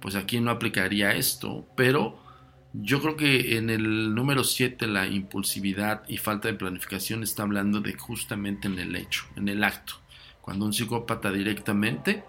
pues 0.00 0.14
aquí 0.14 0.40
no 0.40 0.50
aplicaría 0.50 1.12
esto, 1.12 1.66
pero 1.76 2.29
yo 2.72 3.00
creo 3.00 3.16
que 3.16 3.56
en 3.56 3.68
el 3.68 4.14
número 4.14 4.44
7 4.44 4.86
la 4.86 5.06
impulsividad 5.06 6.02
y 6.08 6.18
falta 6.18 6.48
de 6.48 6.54
planificación 6.54 7.22
está 7.22 7.42
hablando 7.42 7.80
de 7.80 7.94
justamente 7.94 8.68
en 8.68 8.78
el 8.78 8.94
hecho, 8.94 9.24
en 9.36 9.48
el 9.48 9.64
acto. 9.64 9.94
Cuando 10.40 10.66
un 10.66 10.72
psicópata 10.72 11.32
directamente 11.32 12.22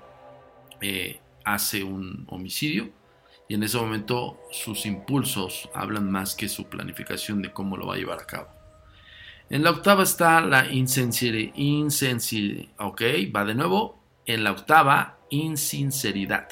eh, 0.82 1.20
hace 1.44 1.84
un 1.84 2.26
homicidio 2.28 2.90
y 3.48 3.54
en 3.54 3.64
ese 3.64 3.78
momento 3.78 4.40
sus 4.52 4.86
impulsos 4.86 5.70
hablan 5.76 6.10
más 6.10 6.36
que 6.36 6.50
su 6.50 6.66
planificación 6.66 7.42
de 7.42 7.52
cómo 7.52 7.78
lo 7.78 7.88
va 7.88 7.96
a 7.96 7.98
llevar 7.98 8.20
a 8.20 8.26
cabo. 8.26 8.48
En 9.50 9.64
la 9.64 9.72
octava 9.72 10.04
está 10.04 10.42
la 10.42 10.72
insinceridad, 10.72 11.54
ok, 12.80 13.02
va 13.36 13.44
de 13.44 13.54
nuevo, 13.54 14.02
en 14.26 14.44
la 14.44 14.52
octava, 14.54 15.20
insinceridad. 15.30 16.48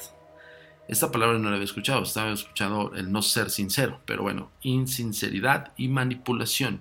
Esta 0.90 1.12
palabra 1.12 1.38
no 1.38 1.50
la 1.50 1.54
había 1.54 1.66
escuchado, 1.66 2.02
estaba 2.02 2.32
escuchando 2.32 2.92
el 2.96 3.12
no 3.12 3.22
ser 3.22 3.50
sincero, 3.50 4.00
pero 4.06 4.24
bueno, 4.24 4.50
insinceridad 4.62 5.72
y 5.76 5.86
manipulación. 5.86 6.80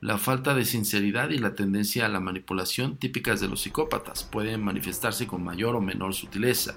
La 0.00 0.16
falta 0.16 0.54
de 0.54 0.64
sinceridad 0.64 1.30
y 1.30 1.38
la 1.38 1.56
tendencia 1.56 2.06
a 2.06 2.08
la 2.08 2.20
manipulación 2.20 2.98
típicas 2.98 3.40
de 3.40 3.48
los 3.48 3.62
psicópatas 3.62 4.22
pueden 4.22 4.62
manifestarse 4.62 5.26
con 5.26 5.42
mayor 5.42 5.74
o 5.74 5.80
menor 5.80 6.14
sutileza, 6.14 6.76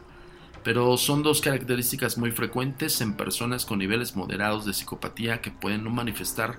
pero 0.64 0.98
son 0.98 1.22
dos 1.22 1.40
características 1.40 2.18
muy 2.18 2.32
frecuentes 2.32 3.00
en 3.00 3.16
personas 3.16 3.64
con 3.64 3.78
niveles 3.78 4.16
moderados 4.16 4.66
de 4.66 4.74
psicopatía 4.74 5.42
que 5.42 5.52
pueden 5.52 5.84
no 5.84 5.92
manifestar 5.92 6.58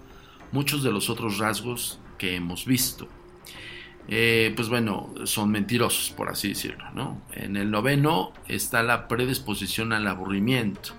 muchos 0.53 0.85
de 0.85 0.93
los 0.93 1.11
otros 1.11 1.39
rasgos 1.39 1.99
que 2.17 2.37
hemos 2.37 2.65
visto. 2.65 3.09
Eh, 4.09 4.53
pues 4.55 4.69
bueno, 4.69 5.13
son 5.25 5.51
mentirosos, 5.51 6.11
por 6.11 6.29
así 6.29 6.51
decirlo. 6.51 7.17
En 7.33 7.57
el 7.57 7.71
noveno 7.71 8.33
está 8.49 8.83
la 8.83 9.09
predisposición 9.09 9.93
al 9.93 10.07
aburrimiento. 10.07 10.91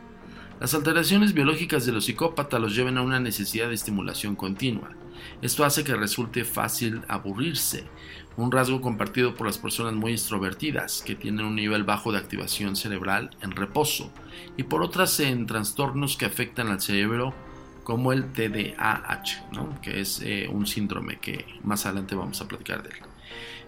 Las 0.59 0.73
alteraciones 0.73 1.33
biológicas 1.33 1.85
de 1.85 1.91
los 1.91 2.05
psicópatas 2.05 2.59
los 2.59 2.75
llevan 2.75 2.97
a 2.97 3.03
una 3.03 3.19
necesidad 3.19 3.67
de 3.69 3.75
estimulación 3.75 4.35
continua. 4.35 4.89
Esto 5.41 5.63
hace 5.63 5.83
que 5.83 5.95
resulte 5.95 6.45
fácil 6.45 7.01
aburrirse, 7.07 7.85
un 8.37 8.51
rasgo 8.51 8.81
compartido 8.81 9.35
por 9.35 9.47
las 9.47 9.57
personas 9.57 9.93
muy 9.93 10.13
extrovertidas, 10.13 11.03
que 11.03 11.15
tienen 11.15 11.45
un 11.45 11.55
nivel 11.55 11.83
bajo 11.83 12.11
de 12.11 12.17
activación 12.17 12.75
cerebral 12.75 13.31
en 13.41 13.51
reposo, 13.51 14.11
y 14.57 14.63
por 14.63 14.83
otras 14.83 15.19
en 15.19 15.45
trastornos 15.45 16.17
que 16.17 16.25
afectan 16.25 16.67
al 16.67 16.81
cerebro 16.81 17.33
como 17.87 18.11
el 18.11 18.33
TDAH, 18.33 19.79
que 19.81 20.01
es 20.01 20.19
eh, 20.21 20.49
un 20.51 20.67
síndrome 20.67 21.19
que 21.19 21.45
más 21.63 21.85
adelante 21.85 22.15
vamos 22.15 22.41
a 22.41 22.45
platicar 22.45 22.83
de 22.83 22.89
él. 22.89 22.97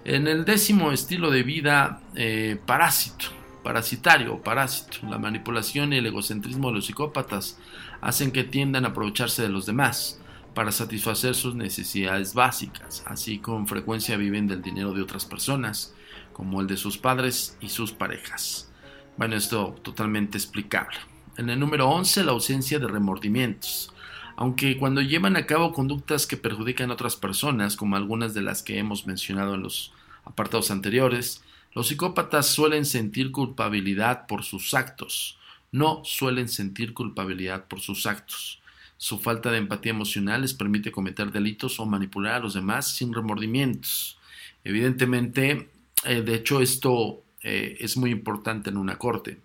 En 0.04 0.28
el 0.28 0.44
décimo 0.44 0.92
estilo 0.92 1.32
de 1.32 1.42
vida 1.42 2.02
eh, 2.16 2.60
parásito, 2.66 3.28
parasitario 3.64 4.44
parásito, 4.44 5.08
la 5.08 5.20
manipulación 5.20 5.94
y 5.94 6.00
el 6.00 6.08
egocentrismo 6.08 6.68
de 6.68 6.74
los 6.74 6.88
psicópatas 6.88 7.60
hacen 8.02 8.32
que 8.32 8.44
tiendan 8.44 8.84
a 8.84 8.90
aprovecharse 8.90 9.42
de 9.42 9.48
los 9.48 9.66
demás 9.66 10.20
para 10.54 10.74
satisfacer 10.74 11.34
sus 11.34 11.56
necesidades 11.56 12.34
básicas, 12.34 13.06
así 13.08 13.40
con 13.40 13.68
frecuencia 13.68 14.18
viven 14.18 14.48
del 14.48 14.62
dinero 14.62 14.92
de 14.92 15.02
otras 15.02 15.24
personas, 15.24 15.96
como 16.34 16.60
el 16.60 16.68
de 16.68 16.76
sus 16.76 16.98
padres 16.98 17.58
y 17.62 17.70
sus 17.70 17.94
parejas. 17.94 18.70
Bueno, 19.16 19.38
esto 19.38 19.78
totalmente 19.82 20.38
explicable. 20.38 20.98
En 21.38 21.50
el 21.50 21.58
número 21.58 21.90
11, 21.90 22.26
la 22.26 22.34
ausencia 22.34 22.80
de 22.80 22.88
remordimientos 22.88 23.94
aunque 24.40 24.78
cuando 24.78 25.02
llevan 25.02 25.36
a 25.36 25.46
cabo 25.46 25.74
conductas 25.74 26.26
que 26.26 26.38
perjudican 26.38 26.90
a 26.90 26.94
otras 26.94 27.18
personas, 27.18 27.76
como 27.76 27.98
algunas 27.98 28.34
de 28.34 28.42
las 28.42 28.64
que 28.64 28.80
hemos 28.80 29.06
mencionado 29.06 29.56
en 29.56 29.64
los 29.64 29.92
apartados 30.24 30.72
anteriores, 30.72 31.44
los 31.74 31.90
psicópatas 31.90 32.48
suelen 32.48 32.86
sentir 32.86 33.34
culpabilidad 33.34 34.28
por 34.28 34.46
sus 34.46 34.74
actos, 34.74 35.38
no 35.74 36.06
suelen 36.06 36.48
sentir 36.48 36.94
culpabilidad 36.94 37.68
por 37.68 37.82
sus 37.82 38.06
actos. 38.06 38.62
Su 38.96 39.20
falta 39.20 39.52
de 39.52 39.58
empatía 39.58 39.92
emocional 39.92 40.44
les 40.44 40.54
permite 40.54 40.90
cometer 40.90 41.34
delitos 41.34 41.78
o 41.82 41.86
manipular 41.86 42.36
a 42.36 42.40
los 42.40 42.54
demás 42.54 42.96
sin 42.96 43.14
remordimientos. 43.14 44.18
Evidentemente, 44.64 45.70
eh, 46.06 46.22
de 46.22 46.36
hecho, 46.36 46.62
esto 46.62 47.24
eh, 47.44 47.76
es 47.82 47.98
muy 47.98 48.12
importante 48.12 48.70
en 48.70 48.78
una 48.78 48.98
corte, 48.98 49.42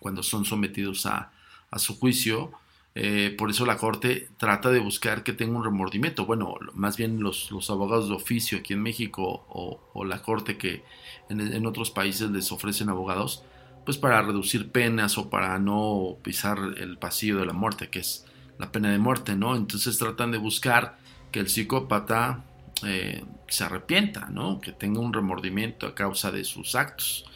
cuando 0.00 0.24
son 0.24 0.44
sometidos 0.44 1.06
a, 1.06 1.30
a 1.70 1.78
su 1.78 1.96
juicio, 1.96 2.50
eh, 2.98 3.34
por 3.36 3.50
eso 3.50 3.66
la 3.66 3.76
Corte 3.76 4.30
trata 4.38 4.70
de 4.70 4.80
buscar 4.80 5.22
que 5.22 5.34
tenga 5.34 5.58
un 5.58 5.62
remordimiento. 5.62 6.24
Bueno, 6.24 6.54
más 6.72 6.96
bien 6.96 7.22
los, 7.22 7.50
abogados 7.68 8.08
de 8.08 8.14
oficio 8.14 8.56
aquí 8.56 8.72
en 8.72 8.80
México 8.80 9.44
o, 9.50 10.04
la 10.06 10.22
Corte 10.22 10.56
que 10.56 10.82
en, 11.28 11.66
otros 11.66 11.90
países 11.90 12.30
les 12.30 12.50
ofrecen 12.52 12.88
abogados, 12.88 13.44
pues 13.84 13.98
para 13.98 14.22
reducir 14.22 14.72
penas 14.72 15.18
o 15.18 15.28
para 15.28 15.58
no 15.58 16.16
pisar 16.22 16.58
el 16.78 16.96
pasillo 16.96 17.36
de 17.36 17.44
la 17.44 17.52
muerte, 17.52 17.90
que 17.90 17.98
es 17.98 18.24
la 18.58 18.72
pena 18.72 18.90
de 18.90 18.98
muerte, 18.98 19.36
¿no? 19.36 19.56
Entonces 19.56 19.98
tratan 19.98 20.30
de 20.30 20.38
buscar 20.38 20.96
que 21.32 21.40
el 21.40 21.50
psicópata 21.50 22.44
eh, 22.82 23.22
se 23.46 23.64
arrepienta, 23.64 24.30
¿no? 24.30 24.58
Que 24.58 24.72
tenga 24.72 25.00
un 25.00 25.12
remordimiento 25.12 25.86
a 25.86 25.94
causa 25.94 26.32
de 26.32 26.44
sus 26.44 26.74
actos. 26.74 27.26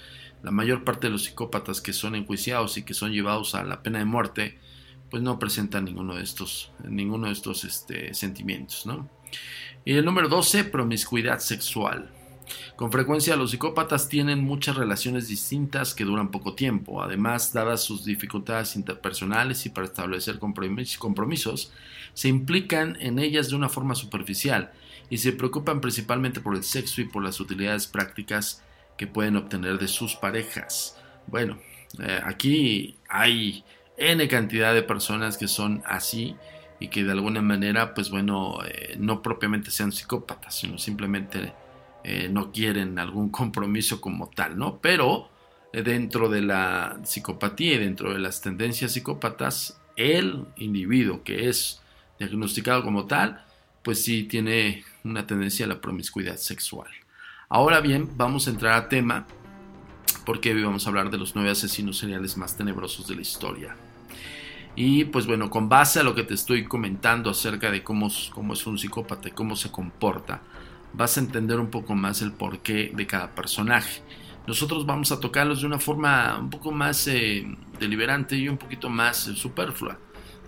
La 0.43 0.52
mayor 0.52 0.85
parte 0.85 1.09
de 1.09 1.12
los 1.12 1.25
psicópatas 1.25 1.83
que 1.83 1.93
son 1.93 2.14
enjuiciados 2.14 2.79
y 2.79 2.83
que 2.83 2.95
son 2.95 3.12
llevados 3.12 3.55
a 3.55 3.62
la 3.62 3.83
pena 3.83 3.99
de 3.99 4.07
muerte, 4.07 4.59
pues 5.11 5.23
no 5.23 5.38
presenta 5.38 5.81
ninguno 5.81 6.14
de 6.14 6.23
estos, 6.23 6.73
ninguno 6.88 7.26
de 7.26 7.33
estos 7.33 7.64
este, 7.64 8.14
sentimientos. 8.14 8.87
¿no? 8.87 9.09
Y 9.85 9.95
el 9.95 10.05
número 10.05 10.29
12, 10.29 10.64
promiscuidad 10.64 11.40
sexual. 11.40 12.11
Con 12.76 12.90
frecuencia 12.90 13.37
los 13.37 13.52
psicópatas 13.52 14.09
tienen 14.09 14.43
muchas 14.43 14.76
relaciones 14.76 15.29
distintas 15.29 15.95
que 15.95 16.05
duran 16.05 16.31
poco 16.31 16.55
tiempo. 16.55 17.02
Además, 17.02 17.52
dadas 17.52 17.83
sus 17.83 18.05
dificultades 18.05 18.76
interpersonales 18.76 19.67
y 19.67 19.71
para 19.71 19.87
establecer 19.87 20.38
compromisos, 20.38 21.73
se 22.14 22.29
implican 22.29 22.97
en 23.00 23.19
ellas 23.19 23.50
de 23.50 23.57
una 23.57 23.69
forma 23.69 23.95
superficial 23.95 24.73
y 25.11 25.19
se 25.19 25.33
preocupan 25.33 25.81
principalmente 25.81 26.40
por 26.40 26.57
el 26.57 26.64
sexo 26.64 27.00
y 27.00 27.05
por 27.05 27.23
las 27.23 27.40
utilidades 27.40 27.87
prácticas 27.87 28.62
que 28.97 29.07
pueden 29.07 29.37
obtener 29.37 29.79
de 29.79 29.88
sus 29.88 30.14
parejas. 30.17 30.97
Bueno, 31.26 31.59
eh, 31.99 32.21
aquí 32.25 32.97
hay 33.09 33.64
N 34.00 34.26
cantidad 34.28 34.75
de 34.75 34.83
personas 34.83 35.37
que 35.37 35.47
son 35.47 35.83
así 35.87 36.35
y 36.80 36.88
que 36.88 37.04
de 37.04 37.12
alguna 37.12 37.42
manera, 37.42 37.95
pues 37.95 38.11
bueno, 38.11 38.59
eh, 38.66 38.97
no 38.99 39.23
propiamente 39.23 39.71
sean 39.71 39.92
psicópatas, 39.92 40.59
sino 40.59 40.78
simplemente 40.78 41.52
eh, 42.02 42.28
no 42.30 42.50
quieren 42.50 42.99
algún 42.99 43.28
compromiso 43.28 44.00
como 44.00 44.30
tal, 44.30 44.59
¿no? 44.59 44.78
Pero 44.78 45.28
eh, 45.75 45.83
dentro 45.83 46.30
de 46.30 46.40
la 46.40 46.99
psicopatía 47.04 47.75
y 47.75 47.78
dentro 47.78 48.14
de 48.14 48.19
las 48.19 48.40
tendencias 48.40 48.92
psicópatas, 48.92 49.78
el 49.97 50.47
individuo 50.57 51.23
que 51.23 51.50
es 51.50 51.83
diagnosticado 52.19 52.83
como 52.83 53.07
tal, 53.07 53.45
pues 53.83 54.02
sí 54.02 54.23
tiene 54.25 54.83
una 55.04 55.26
tendencia 55.26 55.66
a 55.66 55.69
la 55.69 55.83
promiscuidad 55.83 56.37
sexual. 56.37 56.88
Ahora 57.50 57.80
bien, 57.80 58.09
vamos 58.16 58.47
a 58.47 58.50
entrar 58.50 58.73
a 58.73 58.88
tema 58.88 59.26
porque 60.25 60.54
hoy 60.54 60.62
vamos 60.62 60.87
a 60.87 60.88
hablar 60.88 61.11
de 61.11 61.19
los 61.19 61.35
nueve 61.35 61.50
asesinos 61.50 61.99
seriales 61.99 62.38
más 62.38 62.57
tenebrosos 62.57 63.07
de 63.07 63.16
la 63.16 63.23
historia. 63.23 63.76
Y 64.77 65.05
pues 65.07 65.27
bueno, 65.27 65.50
con 65.50 65.69
base 65.69 66.00
a 66.00 66.03
lo 66.03 66.15
que 66.15 66.23
te 66.23 66.35
estoy 66.35 66.65
comentando 66.65 67.31
acerca 67.31 67.71
de 67.71 67.83
cómo, 67.83 68.09
cómo 68.33 68.55
es 68.55 68.67
un 68.67 68.79
psicópata 68.79 69.29
y 69.29 69.33
cómo 69.33 69.57
se 69.57 69.71
comporta, 69.71 70.43
vas 70.93 71.17
a 71.17 71.21
entender 71.21 71.59
un 71.59 71.71
poco 71.71 71.95
más 71.95 72.23
el 72.23 72.33
porqué 72.33 72.93
de 72.95 73.07
cada 73.07 73.35
personaje. 73.35 74.03
Nosotros 74.47 74.87
vamos 74.87 75.12
a 75.12 75.21
tocarlos 75.21 75.61
de 75.61 75.67
una 75.67 75.79
forma 75.79 76.39
un 76.39 76.50
poco 76.50 76.73
más 76.73 77.07
eh, 77.07 77.47
deliberante 77.79 78.37
y 78.37 78.49
un 78.49 78.57
poquito 78.57 78.89
más 78.89 79.29
eh, 79.29 79.37
superflua. 79.37 79.99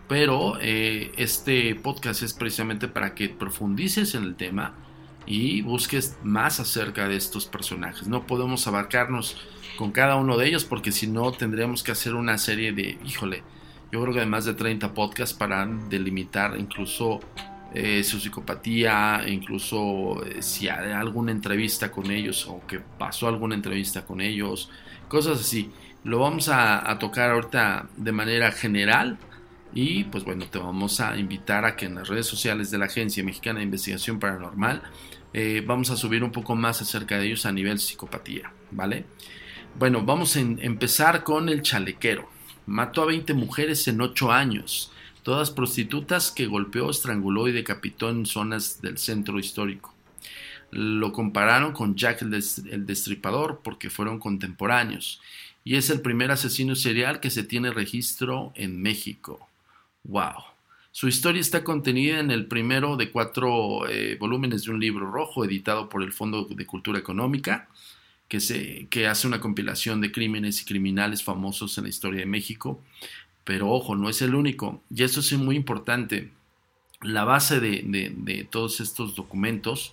Pero 0.09 0.59
eh, 0.61 1.12
este 1.17 1.75
podcast 1.75 2.23
es 2.23 2.35
precisamente 2.35 2.88
para 2.88 3.14
que 3.14 3.29
profundices 3.29 4.14
en 4.14 4.25
el 4.25 4.35
tema 4.35 4.75
y 5.26 5.62
busques 5.62 6.19
más 6.23 6.59
acerca 6.59 7.09
de 7.09 7.17
estos 7.17 7.47
personajes. 7.47 8.09
No 8.09 8.26
podemos 8.26 8.67
abarcarnos 8.67 9.37
con 9.76 9.93
cada 9.93 10.17
uno 10.17 10.37
de 10.37 10.49
ellos 10.49 10.64
porque 10.64 10.93
si 10.93 11.07
no 11.07 11.31
tendríamos 11.33 11.83
que 11.83 11.93
hacer 11.93 12.14
una 12.14 12.38
serie 12.38 12.73
de, 12.73 12.99
híjole, 13.05 13.43
yo 13.92 14.00
creo 14.00 14.14
que 14.14 14.20
de 14.20 14.26
más 14.26 14.46
de 14.46 14.54
30 14.54 14.94
podcasts 14.94 15.37
para 15.37 15.66
delimitar 15.66 16.58
incluso 16.58 17.20
eh, 17.75 18.02
su 18.02 18.18
psicopatía, 18.18 19.22
incluso 19.28 20.25
eh, 20.25 20.40
si 20.40 20.68
hay 20.68 20.92
alguna 20.92 21.30
entrevista 21.30 21.90
con 21.90 22.11
ellos 22.11 22.46
o 22.49 22.66
que 22.66 22.80
pasó 22.80 23.28
alguna 23.28 23.54
entrevista 23.54 24.04
con 24.06 24.22
ellos, 24.22 24.70
cosas 25.08 25.40
así. 25.40 25.70
Lo 26.04 26.18
vamos 26.18 26.49
a, 26.49 26.99
tocar 26.99 27.30
ahorita 27.30 27.88
de 27.96 28.12
manera 28.12 28.50
general 28.50 29.18
y 29.75 30.04
pues 30.04 30.25
bueno, 30.25 30.46
te 30.46 30.58
vamos 30.58 31.00
a 31.00 31.16
invitar 31.16 31.64
a 31.64 31.76
que 31.76 31.87
en 31.87 31.94
las 31.94 32.08
redes 32.08 32.26
sociales 32.26 32.70
de 32.70 32.78
la 32.78 32.87
Agencia 32.87 33.22
Mexicana 33.22 33.58
de 33.58 33.66
Investigación 33.66 34.18
Paranormal 34.18 34.82
eh, 35.32 35.62
vamos 35.64 35.90
a 35.90 35.96
subir 35.96 36.25
un 36.25 36.32
poco 36.32 36.56
más 36.56 36.82
acerca 36.82 37.18
de 37.18 37.26
ellos 37.26 37.46
a 37.46 37.52
nivel 37.52 37.78
psicopatía, 37.78 38.52
¿vale? 38.70 39.04
Bueno, 39.78 40.02
vamos 40.02 40.37
a 40.37 40.40
empezar 40.40 41.25
con 41.25 41.49
el 41.49 41.62
chalequero. 41.62 42.31
Mató 42.66 43.02
a 43.02 43.07
20 43.07 43.35
mujeres 43.35 43.87
en 43.88 44.00
8 44.00 44.33
años 44.33 44.92
todas 45.23 45.50
prostitutas 45.50 46.31
que 46.31 46.47
golpeó, 46.47 46.90
estranguló 46.90 47.49
y 47.49 47.52
decapitó 47.52 48.11
en 48.11 48.26
zonas 48.26 48.81
del 48.83 48.99
centro 48.99 49.38
histórico. 49.38 49.95
Lo 50.71 51.12
compararon 51.12 51.73
con 51.73 51.97
Jack 51.97 52.23
el, 52.23 52.87
Destripador 52.87 53.61
porque 53.62 53.90
fueron 53.90 54.19
contemporáneos 54.19 55.21
y 55.64 55.76
es 55.76 55.90
el 55.90 56.00
primer 56.00 56.31
asesino 56.31 56.75
serial 56.75 57.21
que 57.21 57.31
se 57.31 57.45
tiene 57.45 57.71
registro 57.71 58.52
en 58.57 58.81
México. 58.81 59.49
¡Wow! 60.04 60.42
Su 60.90 61.09
historia 61.09 61.40
está 61.40 61.62
contenida 61.62 62.19
en 62.19 62.31
el 62.31 62.47
primero 62.47 62.97
de 62.97 63.11
cuatro 63.11 63.88
eh, 63.88 64.16
volúmenes 64.19 64.64
de 64.64 64.73
un 64.73 64.81
libro 64.81 65.11
rojo 65.11 65.45
editado 65.45 65.88
por 65.88 66.02
el 66.02 66.12
Fondo 66.12 66.45
de 66.45 66.66
Cultura 66.66 66.99
Económica, 66.99 67.69
que, 68.88 69.06
hace 69.06 69.26
una 69.26 69.40
compilación 69.40 70.00
de 70.00 70.10
crímenes 70.10 70.62
y 70.62 70.64
criminales 70.64 71.22
famosos 71.22 71.76
en 71.76 71.84
la 71.84 71.90
historia 71.90 72.20
de 72.20 72.26
México. 72.26 72.80
Pero 73.44 73.70
ojo, 73.70 73.94
no 73.94 74.08
es 74.08 74.22
el 74.22 74.34
único. 74.34 74.82
Y 74.94 75.02
esto 75.02 75.20
es 75.20 75.32
muy 75.34 75.56
importante. 75.56 76.30
La 77.02 77.24
base 77.24 77.60
de, 77.60 78.48
todos 78.50 78.80
estos 78.80 79.16
documentos, 79.16 79.92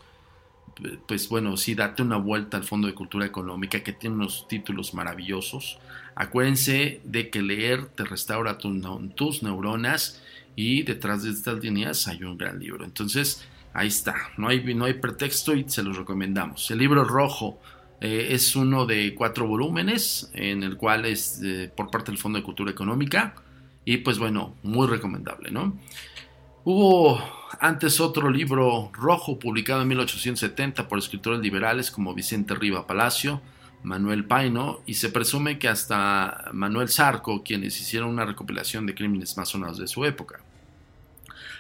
pues 1.08 1.28
bueno, 1.28 1.58
sí, 1.58 1.76
date 1.76 2.02
una 2.02 2.18
vuelta 2.18 2.56
al 2.56 2.64
Fondo 2.64 2.88
de 2.88 2.94
Cultura 2.94 3.26
Económica 3.26 3.82
que 3.84 3.92
tiene 3.92 4.16
unos 4.16 4.48
títulos 4.48 4.94
maravillosos. 4.94 5.80
Acuérdense 6.16 7.02
de 7.04 7.30
que 7.30 7.42
leer 7.42 7.88
te 7.88 8.06
restaura 8.06 8.58
tus 8.58 9.44
neuronas 9.44 10.22
y 10.56 10.84
detrás 10.84 11.24
de 11.24 11.32
estas 11.32 11.62
líneas 11.62 12.08
hay 12.08 12.24
un 12.24 12.38
gran 12.38 12.60
libro. 12.60 12.86
Entonces, 12.86 13.46
ahí 13.74 13.88
está, 13.88 14.16
no 14.38 14.48
hay, 14.48 14.64
no 14.76 14.86
hay 14.86 14.94
pretexto 14.94 15.56
y 15.56 15.66
se 15.68 15.84
los 15.84 15.98
recomendamos. 15.98 16.70
El 16.72 16.80
libro 16.80 17.04
rojo 17.04 17.60
eh, 18.02 18.28
es 18.32 18.56
uno 18.56 18.86
de 18.86 19.14
cuatro 19.14 19.48
volúmenes 19.48 20.32
en 20.34 20.64
el 20.64 20.78
cual 20.78 21.06
es 21.06 21.42
eh, 21.44 21.72
por 21.76 21.92
parte 21.92 22.12
del 22.12 22.18
Fondo 22.20 22.40
de 22.40 22.44
Cultura 22.44 22.72
Económica 22.72 23.36
y 23.84 23.98
pues 23.98 24.20
bueno, 24.20 24.56
muy 24.64 24.88
recomendable, 24.88 25.52
¿no? 25.52 25.78
Hubo 26.64 27.20
antes 27.60 28.00
otro 28.00 28.30
libro 28.30 28.92
rojo 28.94 29.40
publicado 29.40 29.82
en 29.82 29.88
1870 29.90 30.88
por 30.88 31.00
escritores 31.00 31.40
liberales 31.42 31.90
como 31.92 32.14
Vicente 32.14 32.54
Riva 32.56 32.86
Palacio, 32.86 33.42
Manuel 33.84 34.26
Paino 34.26 34.82
y 34.86 34.96
se 34.96 35.10
presume 35.10 35.58
que 35.58 35.68
hasta 35.68 36.50
Manuel 36.54 36.90
Sarco, 36.90 37.44
quienes 37.44 37.80
hicieron 37.80 38.10
una 38.10 38.26
recopilación 38.26 38.86
de 38.86 38.96
crímenes 38.96 39.38
más 39.38 39.50
sonados 39.50 39.78
de 39.78 39.88
su 39.88 40.06
época. 40.06 40.42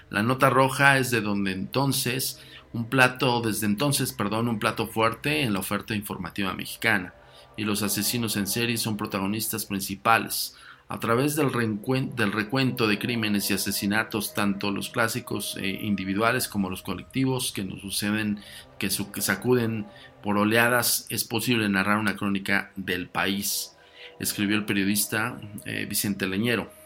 La 0.09 0.23
nota 0.23 0.49
roja 0.49 0.97
es 0.97 1.11
de 1.11 1.21
donde 1.21 1.51
entonces 1.51 2.41
un 2.73 2.85
plato, 2.85 3.41
desde 3.41 3.65
entonces, 3.65 4.13
perdón, 4.13 4.47
un 4.47 4.59
plato 4.59 4.87
fuerte 4.87 5.41
en 5.41 5.53
la 5.53 5.59
oferta 5.59 5.95
informativa 5.95 6.53
mexicana, 6.53 7.13
y 7.57 7.63
los 7.63 7.83
asesinos 7.83 8.37
en 8.37 8.47
serie 8.47 8.77
son 8.77 8.97
protagonistas 8.97 9.65
principales. 9.65 10.55
A 10.87 10.99
través 10.99 11.35
del, 11.35 11.51
recuento 11.51 12.87
de 12.87 12.97
crímenes 12.97 13.49
y 13.51 13.53
asesinatos, 13.53 14.33
tanto 14.33 14.71
los 14.71 14.89
clásicos 14.89 15.55
eh, 15.57 15.67
individuales 15.83 16.47
como 16.47 16.69
los 16.69 16.81
colectivos 16.81 17.51
que 17.51 17.63
nos 17.63 17.81
suceden, 17.81 18.39
que, 18.79 18.89
sacuden 18.89 19.85
por 20.23 20.37
oleadas, 20.37 21.05
es 21.09 21.25
posible 21.25 21.69
narrar 21.69 21.97
una 21.97 22.15
crónica 22.15 22.71
del 22.75 23.07
país, 23.07 23.75
escribió 24.19 24.55
el 24.55 24.65
periodista 24.65 25.39
eh, 25.65 25.85
Vicente 25.87 26.27
Leñero 26.27 26.78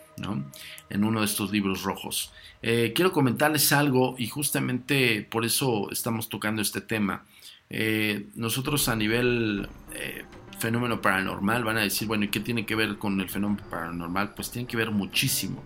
en 0.89 1.03
uno 1.03 1.19
de 1.19 1.25
estos 1.25 1.51
libros 1.51 1.83
rojos. 1.83 2.31
Eh, 2.61 2.93
quiero 2.95 3.11
comentarles 3.11 3.71
algo 3.73 4.15
y 4.17 4.27
justamente 4.27 5.27
por 5.29 5.45
eso 5.45 5.89
estamos 5.91 6.29
tocando 6.29 6.61
este 6.61 6.81
tema. 6.81 7.25
Eh, 7.69 8.27
nosotros 8.35 8.87
a 8.87 8.95
nivel 8.95 9.67
eh, 9.93 10.23
fenómeno 10.59 11.01
paranormal 11.01 11.63
van 11.63 11.77
a 11.77 11.81
decir, 11.81 12.07
bueno, 12.07 12.25
¿y 12.25 12.29
qué 12.29 12.39
tiene 12.39 12.65
que 12.65 12.75
ver 12.75 12.97
con 12.97 13.19
el 13.19 13.29
fenómeno 13.29 13.63
paranormal? 13.69 14.33
Pues 14.33 14.51
tiene 14.51 14.67
que 14.67 14.77
ver 14.77 14.91
muchísimo, 14.91 15.63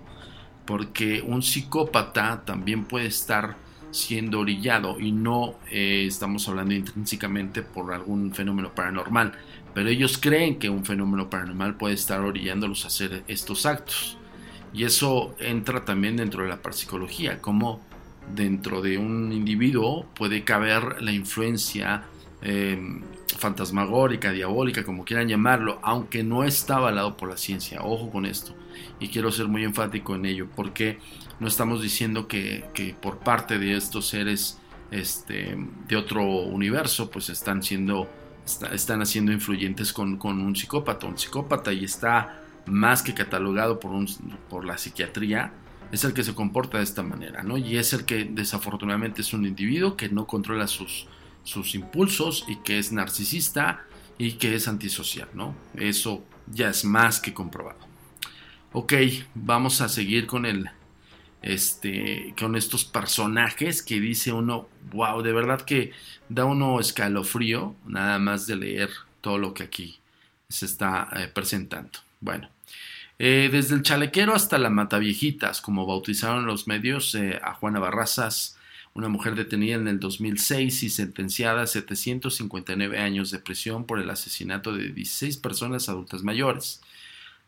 porque 0.66 1.22
un 1.22 1.44
psicópata 1.44 2.44
también 2.46 2.86
puede 2.86 3.08
estar 3.08 3.58
siendo 3.92 4.40
orillado 4.40 5.00
y 5.00 5.12
no 5.12 5.56
estamos 5.72 6.48
hablando 6.50 6.74
intrínsecamente 6.74 7.62
por 7.62 7.94
algún 7.94 8.34
fenómeno 8.34 8.76
paranormal, 8.76 9.34
pero 9.74 9.90
ellos 9.90 10.18
creen 10.18 10.60
que 10.60 10.70
un 10.70 10.84
fenómeno 10.84 11.30
paranormal 11.30 11.78
puede 11.78 11.96
estar 11.96 12.20
orillándolos 12.22 12.84
a 12.84 12.88
hacer 12.88 13.24
estos 13.28 13.66
actos. 13.66 14.18
Y 14.74 14.84
eso 14.84 15.36
entra 15.40 15.86
también 15.86 16.18
dentro 16.18 16.44
de 16.44 16.50
la 16.50 16.62
parapsicología, 16.62 17.42
como 17.42 17.82
dentro 18.34 18.82
de 18.82 18.98
un 18.98 19.32
individuo 19.32 20.06
puede 20.14 20.44
caber 20.44 21.02
la 21.02 21.12
influencia 21.12 22.04
em, 22.42 23.02
fantasmagórica, 23.38 24.32
diabólica, 24.32 24.84
como 24.84 25.06
quieran 25.06 25.28
llamarlo, 25.28 25.80
aunque 25.82 26.24
no 26.24 26.44
está 26.44 26.76
avalado 26.78 27.18
por 27.18 27.30
la 27.30 27.38
ciencia. 27.38 27.82
Ojo 27.84 28.10
con 28.10 28.26
esto. 28.26 28.54
Y 29.00 29.10
quiero 29.10 29.32
ser 29.32 29.48
muy 29.48 29.64
enfático 29.64 30.16
en 30.16 30.26
ello, 30.26 30.48
porque 30.56 31.00
no 31.40 31.48
estamos 31.48 31.82
diciendo 31.82 32.28
que, 32.28 32.96
por 33.02 33.20
parte 33.20 33.60
de 33.60 33.76
estos 33.76 34.08
seres 34.08 34.60
este, 34.92 35.58
de 35.88 35.96
otro 35.96 36.24
universo, 36.24 37.10
pues 37.10 37.30
están 37.30 37.64
siendo, 37.64 38.10
están 38.72 39.02
haciendo 39.02 39.32
influyentes 39.32 39.94
con, 39.94 40.18
con 40.18 40.40
un 40.40 40.56
psicópata. 40.56 41.08
Un 41.08 41.18
psicópata 41.18 41.74
y 41.74 41.86
está 41.86 42.42
más 42.68 43.02
que 43.02 43.14
catalogado 43.14 43.80
por, 43.80 43.92
un, 43.92 44.08
por 44.50 44.66
la 44.66 44.78
psiquiatría, 44.78 45.54
es 45.92 46.04
el 46.04 46.14
que 46.14 46.24
se 46.24 46.36
comporta 46.36 46.78
de 46.78 46.84
esta 46.84 47.04
manera, 47.04 47.44
¿no? 47.44 47.58
Y 47.58 47.78
es 47.78 47.94
el 47.94 48.06
que 48.06 48.26
desafortunadamente 48.26 49.22
es 49.22 49.34
un 49.34 49.46
individuo 49.46 49.96
que 49.96 50.10
no 50.10 50.28
controla 50.28 50.68
sus, 50.68 51.08
sus 51.44 51.76
impulsos 51.76 52.46
y 52.48 52.58
que 52.58 52.78
es 52.78 52.92
narcisista 52.92 53.86
y 54.18 54.34
que 54.34 54.56
es 54.56 54.68
antisocial, 54.68 55.30
¿no? 55.34 55.56
Eso 55.76 56.24
ya 56.48 56.70
es 56.70 56.84
más 56.84 57.20
que 57.20 57.34
comprobado. 57.34 57.80
Ok, 58.74 58.94
vamos 59.34 59.80
a 59.82 59.88
seguir 59.88 60.28
con 60.28 60.46
el, 60.46 60.70
este, 61.42 62.34
con 62.38 62.56
estos 62.56 62.84
personajes 62.84 63.82
que 63.82 64.00
dice 64.00 64.34
uno, 64.34 64.68
wow, 64.92 65.22
de 65.22 65.32
verdad 65.32 65.62
que 65.62 65.92
da 66.30 66.46
uno 66.46 66.80
escalofrío 66.80 67.76
nada 67.86 68.20
más 68.20 68.46
de 68.48 68.58
leer 68.58 68.90
todo 69.22 69.38
lo 69.38 69.54
que 69.54 69.64
aquí 69.64 70.00
se 70.50 70.66
está 70.66 71.10
eh, 71.16 71.28
presentando. 71.28 72.00
Bueno, 72.20 72.50
eh, 73.20 73.50
desde 73.52 73.76
el 73.76 73.82
chalequero 73.82 74.36
hasta 74.36 74.58
la 74.58 74.70
mataviejitas, 74.70 75.62
como 75.62 75.86
bautizaron 75.86 76.46
los 76.46 76.68
medios 76.68 77.16
eh, 77.16 77.40
a 77.44 77.54
Juana 77.54 77.80
Barrazas, 77.80 78.58
una 78.94 79.10
mujer 79.10 79.36
detenida 79.36 79.76
en 79.76 79.88
el 79.88 80.00
2006 80.00 80.84
y 80.84 80.90
sentenciada 80.90 81.64
a 81.64 81.68
759 81.68 82.98
años 82.98 83.32
de 83.32 83.40
prisión 83.40 83.86
por 83.86 84.00
el 84.00 84.10
asesinato 84.10 84.74
de 84.74 84.92
16 84.92 85.38
personas 85.38 85.90
adultas 85.90 86.24
mayores. 86.24 86.82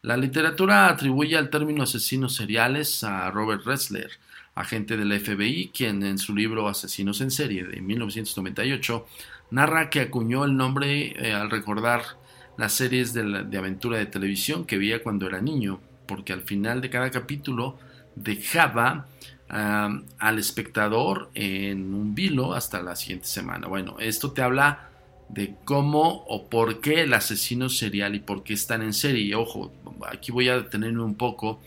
La 0.01 0.15
literatura 0.15 0.88
atribuye 0.88 1.38
al 1.38 1.49
término 1.49 1.84
asesinos 1.84 2.36
seriales 2.36 3.03
a 3.03 3.29
Robert 3.32 3.65
Ressler, 3.65 4.12
agente 4.55 4.95
del 4.95 5.19
FBI, 5.19 5.71
quien 5.73 6.03
en 6.03 6.17
su 6.17 6.36
libro 6.36 6.67
Asesinos 6.67 7.21
en 7.21 7.32
serie 7.32 7.63
de 7.63 7.82
1998 7.82 9.05
narra 9.51 9.89
que 9.89 10.01
acuñó 10.01 10.45
el 10.45 10.55
nombre 10.55 11.13
eh, 11.17 11.34
al 11.34 11.49
recordar 11.49 12.18
las 12.59 12.73
series 12.73 13.13
de, 13.13 13.57
aventura 13.57 13.97
de 13.97 14.05
televisión 14.05 14.65
que 14.65 14.77
veía 14.77 15.01
cuando 15.01 15.25
era 15.25 15.39
niño, 15.39 15.79
porque 16.05 16.33
al 16.33 16.41
final 16.41 16.81
de 16.81 16.89
cada 16.89 17.09
capítulo 17.09 17.79
dejaba 18.17 19.07
al 19.47 20.37
espectador 20.37 21.31
en 21.35 21.93
un 21.93 22.13
vilo 22.13 22.53
hasta 22.53 22.83
la 22.83 22.97
siguiente 22.97 23.27
semana. 23.27 23.67
Bueno, 23.67 23.95
esto 23.99 24.33
te 24.33 24.41
habla 24.41 24.89
de 25.29 25.55
cómo 25.63 26.25
o 26.27 26.49
por 26.49 26.81
qué 26.81 27.03
el 27.03 27.13
asesino 27.13 27.69
serial 27.69 28.13
y 28.13 28.19
por 28.19 28.43
qué 28.43 28.55
están 28.55 28.81
en 28.81 28.93
serie. 28.93 29.35
Ojo, 29.35 29.71
aquí 30.11 30.33
voy 30.33 30.49
a 30.49 30.57
detenerme 30.57 31.01
un 31.01 31.15
poco, 31.15 31.61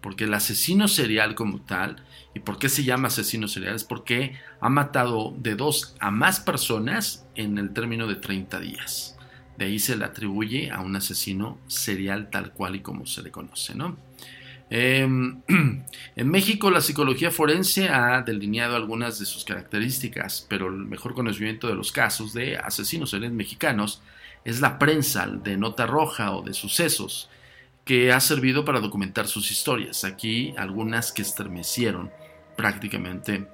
porque 0.00 0.24
el 0.24 0.34
asesino 0.34 0.86
serial 0.86 1.34
como 1.34 1.60
tal, 1.60 1.96
y 2.34 2.38
por 2.38 2.60
qué 2.60 2.68
se 2.68 2.84
llama 2.84 3.08
asesino 3.08 3.48
serial, 3.48 3.74
es 3.74 3.82
porque 3.82 4.36
ha 4.60 4.68
matado 4.68 5.34
de 5.38 5.56
dos 5.56 5.96
a 5.98 6.12
más 6.12 6.38
personas 6.38 7.26
en 7.34 7.58
el 7.58 7.72
término 7.72 8.06
de 8.06 8.14
30 8.14 8.60
días. 8.60 9.15
De 9.58 9.66
ahí 9.66 9.78
se 9.78 9.96
le 9.96 10.04
atribuye 10.04 10.70
a 10.70 10.80
un 10.80 10.96
asesino 10.96 11.58
serial 11.66 12.30
tal 12.30 12.52
cual 12.52 12.76
y 12.76 12.80
como 12.80 13.06
se 13.06 13.22
le 13.22 13.30
conoce, 13.30 13.74
¿no? 13.74 13.96
Em, 14.68 15.42
en 16.16 16.28
México 16.28 16.70
la 16.70 16.80
psicología 16.80 17.30
forense 17.30 17.88
ha 17.88 18.22
delineado 18.22 18.74
algunas 18.74 19.18
de 19.18 19.26
sus 19.26 19.44
características, 19.44 20.44
pero 20.48 20.68
el 20.68 20.86
mejor 20.86 21.14
conocimiento 21.14 21.68
de 21.68 21.76
los 21.76 21.92
casos 21.92 22.32
de 22.32 22.56
asesinos 22.56 23.10
seriales 23.10 23.36
mexicanos 23.36 24.02
es 24.44 24.60
la 24.60 24.78
prensa 24.78 25.26
de 25.26 25.56
nota 25.56 25.86
roja 25.86 26.32
o 26.32 26.42
de 26.42 26.54
sucesos 26.54 27.30
que 27.84 28.12
ha 28.12 28.20
servido 28.20 28.64
para 28.64 28.80
documentar 28.80 29.28
sus 29.28 29.50
historias. 29.52 30.04
Aquí 30.04 30.54
algunas 30.58 31.12
que 31.12 31.22
estremecieron 31.22 32.10
prácticamente 32.56 33.46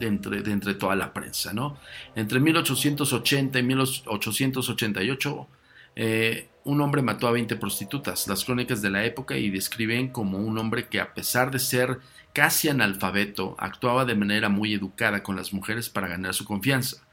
de 0.00 0.08
entre, 0.08 0.38
entre 0.38 0.74
toda 0.74 0.96
la 0.96 1.12
prensa. 1.12 1.52
¿no? 1.52 1.76
Entre 2.16 2.40
1880 2.40 3.58
y 3.58 3.62
1888 3.62 5.48
eh, 5.96 6.48
un 6.64 6.80
hombre 6.80 7.02
mató 7.02 7.28
a 7.28 7.32
20 7.32 7.56
prostitutas. 7.56 8.26
Las 8.26 8.44
crónicas 8.44 8.82
de 8.82 8.90
la 8.90 9.04
época 9.04 9.36
y 9.36 9.50
describen 9.50 10.08
como 10.08 10.38
un 10.38 10.58
hombre 10.58 10.88
que 10.88 11.00
a 11.00 11.14
pesar 11.14 11.50
de 11.50 11.58
ser 11.58 12.00
casi 12.32 12.68
analfabeto, 12.68 13.56
actuaba 13.58 14.04
de 14.04 14.14
manera 14.14 14.48
muy 14.48 14.74
educada 14.74 15.22
con 15.22 15.36
las 15.36 15.52
mujeres 15.52 15.88
para 15.88 16.08
ganar 16.08 16.34
su 16.34 16.44
confianza. 16.44 17.04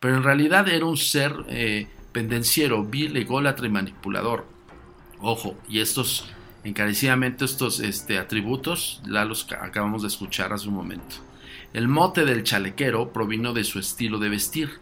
Pero 0.00 0.16
en 0.16 0.24
realidad 0.24 0.68
era 0.68 0.84
un 0.84 0.96
ser 0.96 1.32
eh, 1.48 1.86
pendenciero, 2.12 2.84
vil, 2.84 3.16
ególatra 3.16 3.66
y 3.66 3.70
manipulador. 3.70 4.46
Ojo, 5.20 5.56
y 5.68 5.80
estos 5.80 6.26
encarecidamente 6.64 7.44
estos 7.44 7.78
este, 7.80 8.18
atributos 8.18 9.02
los 9.04 9.46
acabamos 9.52 10.02
de 10.02 10.08
escuchar 10.08 10.52
hace 10.52 10.68
un 10.68 10.74
momento. 10.74 11.16
El 11.74 11.88
mote 11.88 12.24
del 12.24 12.44
chalequero 12.44 13.12
provino 13.12 13.52
de 13.52 13.64
su 13.64 13.80
estilo 13.80 14.20
de 14.20 14.28
vestir 14.28 14.78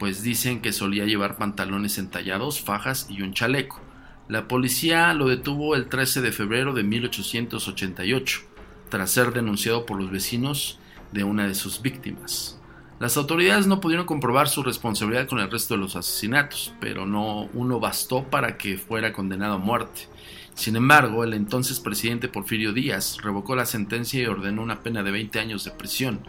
pues 0.00 0.24
dicen 0.24 0.60
que 0.60 0.72
solía 0.72 1.04
llevar 1.04 1.36
pantalones 1.36 1.98
entallados, 1.98 2.60
fajas 2.60 3.06
y 3.08 3.22
un 3.22 3.32
chaleco. 3.32 3.80
La 4.26 4.48
policía 4.48 5.14
lo 5.14 5.28
detuvo 5.28 5.76
el 5.76 5.86
13 5.86 6.20
de 6.20 6.32
febrero 6.32 6.74
de 6.74 6.82
1888, 6.82 8.40
tras 8.88 9.12
ser 9.12 9.32
denunciado 9.32 9.86
por 9.86 10.00
los 10.00 10.10
vecinos 10.10 10.80
de 11.12 11.22
una 11.22 11.46
de 11.46 11.54
sus 11.54 11.80
víctimas. 11.80 12.58
Las 12.98 13.16
autoridades 13.16 13.68
no 13.68 13.80
pudieron 13.80 14.04
comprobar 14.04 14.48
su 14.48 14.64
responsabilidad 14.64 15.28
con 15.28 15.38
el 15.38 15.48
resto 15.48 15.74
de 15.74 15.80
los 15.80 15.94
asesinatos, 15.94 16.74
pero 16.80 17.06
no 17.06 17.48
uno 17.54 17.78
bastó 17.78 18.24
para 18.24 18.58
que 18.58 18.78
fuera 18.78 19.12
condenado 19.12 19.54
a 19.54 19.58
muerte. 19.58 20.08
Sin 20.54 20.76
embargo, 20.76 21.24
el 21.24 21.34
entonces 21.34 21.80
presidente 21.80 22.28
Porfirio 22.28 22.72
Díaz 22.72 23.18
revocó 23.22 23.56
la 23.56 23.66
sentencia 23.66 24.22
y 24.22 24.26
ordenó 24.26 24.62
una 24.62 24.82
pena 24.82 25.02
de 25.02 25.10
20 25.10 25.40
años 25.40 25.64
de 25.64 25.70
prisión 25.70 26.20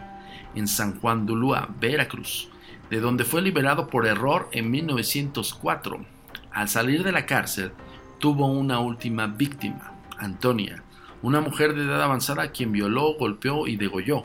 en 0.54 0.66
San 0.66 0.98
Juan 1.00 1.26
de 1.26 1.34
Veracruz, 1.80 2.48
de 2.90 3.00
donde 3.00 3.24
fue 3.24 3.42
liberado 3.42 3.88
por 3.88 4.06
error 4.06 4.48
en 4.52 4.70
1904. 4.70 6.04
Al 6.52 6.68
salir 6.68 7.04
de 7.04 7.12
la 7.12 7.26
cárcel, 7.26 7.72
tuvo 8.18 8.46
una 8.46 8.78
última 8.78 9.26
víctima, 9.26 9.92
Antonia, 10.18 10.82
una 11.22 11.40
mujer 11.40 11.74
de 11.74 11.84
edad 11.84 12.02
avanzada 12.02 12.44
a 12.44 12.50
quien 12.50 12.72
violó, 12.72 13.14
golpeó 13.18 13.66
y 13.66 13.76
degolló. 13.76 14.24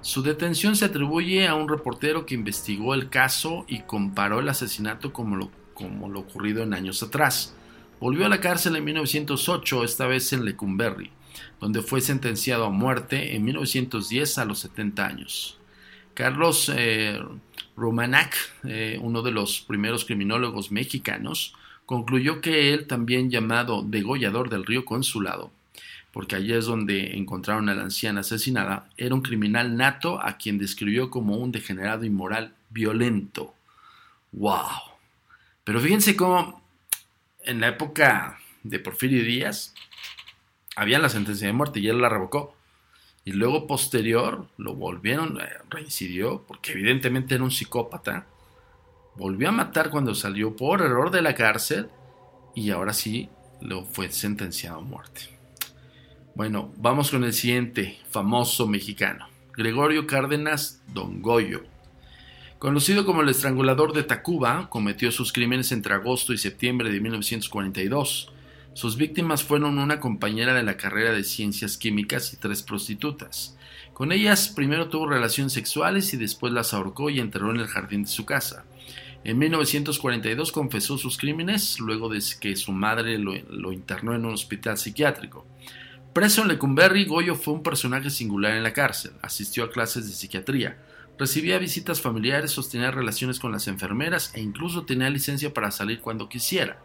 Su 0.00 0.22
detención 0.22 0.76
se 0.76 0.86
atribuye 0.86 1.48
a 1.48 1.54
un 1.54 1.68
reportero 1.68 2.24
que 2.26 2.34
investigó 2.34 2.94
el 2.94 3.08
caso 3.08 3.64
y 3.68 3.80
comparó 3.80 4.40
el 4.40 4.48
asesinato 4.48 5.12
como 5.12 5.50
como 5.74 6.08
lo 6.08 6.20
ocurrido 6.20 6.62
en 6.64 6.74
años 6.74 7.02
atrás. 7.02 7.54
Volvió 8.00 8.26
a 8.26 8.28
la 8.28 8.40
cárcel 8.40 8.76
en 8.76 8.84
1908, 8.84 9.82
esta 9.82 10.06
vez 10.06 10.32
en 10.32 10.44
Lecumberri, 10.44 11.10
donde 11.60 11.82
fue 11.82 12.00
sentenciado 12.00 12.66
a 12.66 12.70
muerte 12.70 13.34
en 13.34 13.44
1910 13.44 14.38
a 14.38 14.44
los 14.44 14.60
70 14.60 15.04
años. 15.04 15.58
Carlos 16.14 16.70
eh, 16.76 17.20
Romanac, 17.76 18.36
eh, 18.64 18.98
uno 19.02 19.22
de 19.22 19.32
los 19.32 19.60
primeros 19.62 20.04
criminólogos 20.04 20.70
mexicanos, 20.70 21.54
concluyó 21.86 22.40
que 22.40 22.72
él, 22.72 22.86
también 22.86 23.30
llamado 23.30 23.82
degollador 23.82 24.48
del 24.48 24.64
río 24.64 24.84
Consulado, 24.84 25.50
porque 26.12 26.36
allí 26.36 26.52
es 26.52 26.66
donde 26.66 27.16
encontraron 27.16 27.68
a 27.68 27.74
la 27.74 27.82
anciana 27.82 28.20
asesinada, 28.20 28.88
era 28.96 29.14
un 29.14 29.22
criminal 29.22 29.76
nato 29.76 30.24
a 30.24 30.36
quien 30.36 30.58
describió 30.58 31.10
como 31.10 31.36
un 31.36 31.50
degenerado 31.50 32.04
inmoral 32.04 32.54
violento. 32.70 33.54
¡Wow! 34.30 34.68
Pero 35.64 35.80
fíjense 35.80 36.14
cómo 36.14 36.62
en 37.48 37.60
la 37.60 37.68
época 37.68 38.38
de 38.62 38.78
Porfirio 38.78 39.24
Díaz 39.24 39.74
había 40.76 40.98
la 40.98 41.08
sentencia 41.08 41.46
de 41.46 41.54
muerte 41.54 41.80
y 41.80 41.88
él 41.88 42.00
la 42.00 42.10
revocó 42.10 42.54
y 43.24 43.32
luego 43.32 43.66
posterior 43.66 44.46
lo 44.58 44.74
volvieron, 44.74 45.40
eh, 45.40 45.48
reincidió, 45.70 46.44
porque 46.46 46.72
evidentemente 46.72 47.34
era 47.34 47.44
un 47.44 47.50
psicópata, 47.50 48.26
volvió 49.16 49.48
a 49.48 49.52
matar 49.52 49.88
cuando 49.88 50.14
salió 50.14 50.56
por 50.56 50.82
error 50.82 51.10
de 51.10 51.22
la 51.22 51.34
cárcel 51.34 51.88
y 52.54 52.70
ahora 52.70 52.92
sí 52.92 53.30
lo 53.62 53.84
fue 53.84 54.12
sentenciado 54.12 54.78
a 54.78 54.82
muerte. 54.82 55.22
Bueno, 56.34 56.70
vamos 56.76 57.10
con 57.10 57.24
el 57.24 57.32
siguiente 57.32 57.98
famoso 58.10 58.66
mexicano, 58.66 59.26
Gregorio 59.56 60.06
Cárdenas 60.06 60.82
Don 60.88 61.22
Goyo. 61.22 61.62
Conocido 62.58 63.06
como 63.06 63.22
el 63.22 63.28
estrangulador 63.28 63.92
de 63.92 64.02
Tacuba, 64.02 64.68
cometió 64.68 65.12
sus 65.12 65.32
crímenes 65.32 65.72
entre 65.72 65.94
agosto 65.94 66.32
y 66.32 66.38
septiembre 66.38 66.90
de 66.90 67.00
1942 67.00 68.32
sus 68.78 68.96
víctimas 68.96 69.42
fueron 69.42 69.80
una 69.80 69.98
compañera 69.98 70.54
de 70.54 70.62
la 70.62 70.76
carrera 70.76 71.10
de 71.10 71.24
ciencias 71.24 71.76
químicas 71.76 72.32
y 72.32 72.36
tres 72.36 72.62
prostitutas. 72.62 73.56
Con 73.92 74.12
ellas 74.12 74.52
primero 74.54 74.88
tuvo 74.88 75.08
relaciones 75.08 75.52
sexuales 75.52 76.14
y 76.14 76.16
después 76.16 76.52
las 76.52 76.72
ahorcó 76.72 77.10
y 77.10 77.18
enterró 77.18 77.50
en 77.50 77.58
el 77.58 77.66
jardín 77.66 78.04
de 78.04 78.08
su 78.08 78.24
casa. 78.24 78.66
En 79.24 79.36
1942 79.38 80.52
confesó 80.52 80.96
sus 80.96 81.18
crímenes 81.18 81.80
luego 81.80 82.08
de 82.08 82.22
que 82.40 82.54
su 82.54 82.70
madre 82.70 83.18
lo, 83.18 83.72
internó 83.72 84.14
en 84.14 84.24
un 84.24 84.34
hospital 84.34 84.78
psiquiátrico. 84.78 85.44
Preso 86.12 86.42
en 86.42 86.48
Lecumberri, 86.48 87.04
Goyo 87.04 87.34
fue 87.34 87.54
un 87.54 87.64
personaje 87.64 88.10
singular 88.10 88.52
en 88.52 88.62
la 88.62 88.72
cárcel. 88.72 89.10
Asistió 89.22 89.64
a 89.64 89.72
clases 89.72 90.06
de 90.06 90.12
psiquiatría, 90.12 90.78
recibía 91.18 91.58
visitas 91.58 92.00
familiares, 92.00 92.52
sostenía 92.52 92.90
relaciones 92.90 93.40
con 93.40 93.52
las 93.52 93.68
enfermeras 93.68 94.32
e 94.34 94.40
incluso 94.40 94.84
tenía 94.84 95.10
licencia 95.10 95.52
para 95.52 95.70
salir 95.70 96.00
cuando 96.00 96.28
quisiera 96.28 96.78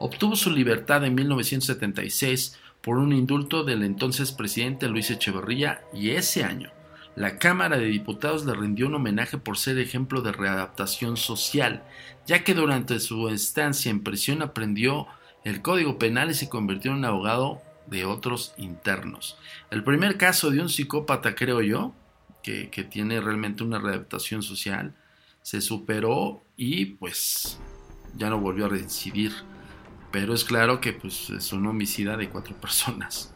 obtuvo 0.00 0.34
su 0.34 0.50
libertad 0.50 1.04
en 1.04 1.14
1976 1.14 2.58
por 2.80 2.96
un 2.96 3.12
indulto 3.12 3.64
del 3.64 3.84
entonces 3.84 4.32
presidente 4.32 4.88
Luis 4.88 5.10
Echeverría 5.10 5.82
y 5.92 6.10
ese 6.10 6.42
año 6.42 6.70
la 7.16 7.38
Cámara 7.38 7.76
de 7.76 7.84
Diputados 7.84 8.46
le 8.46 8.54
rindió 8.54 8.86
un 8.86 8.94
homenaje 8.94 9.36
por 9.36 9.58
ser 9.58 9.78
ejemplo 9.78 10.22
de 10.22 10.32
readaptación 10.32 11.16
social, 11.16 11.82
ya 12.24 12.44
que 12.44 12.54
durante 12.54 12.98
su 12.98 13.28
estancia 13.28 13.90
en 13.90 14.02
prisión 14.02 14.42
aprendió 14.42 15.06
el 15.44 15.60
Código 15.60 15.98
Penal 15.98 16.30
y 16.30 16.34
se 16.34 16.48
convirtió 16.48 16.92
en 16.92 17.04
abogado 17.04 17.60
de 17.88 18.06
otros 18.06 18.54
internos. 18.56 19.36
El 19.70 19.82
primer 19.82 20.16
caso 20.16 20.50
de 20.50 20.60
un 20.60 20.68
psicópata, 20.68 21.34
creo 21.34 21.60
yo, 21.60 21.92
que, 22.42 22.68
tiene 22.90 23.20
realmente 23.20 23.62
una 23.62 23.78
readaptación 23.78 24.42
social, 24.42 24.94
se 25.42 25.60
superó 25.60 26.44
y 26.56 26.86
pues 26.86 27.58
ya 28.16 28.28
no 28.30 28.38
volvió 28.40 28.66
a 28.66 28.68
reincidir 28.68 29.32
pero 30.10 30.34
es 30.34 30.44
claro 30.44 30.80
que 30.80 30.92
pues, 30.92 31.30
es 31.30 31.52
un 31.52 31.66
homicida 31.66 32.16
de 32.16 32.28
cuatro 32.28 32.54
personas. 32.60 33.32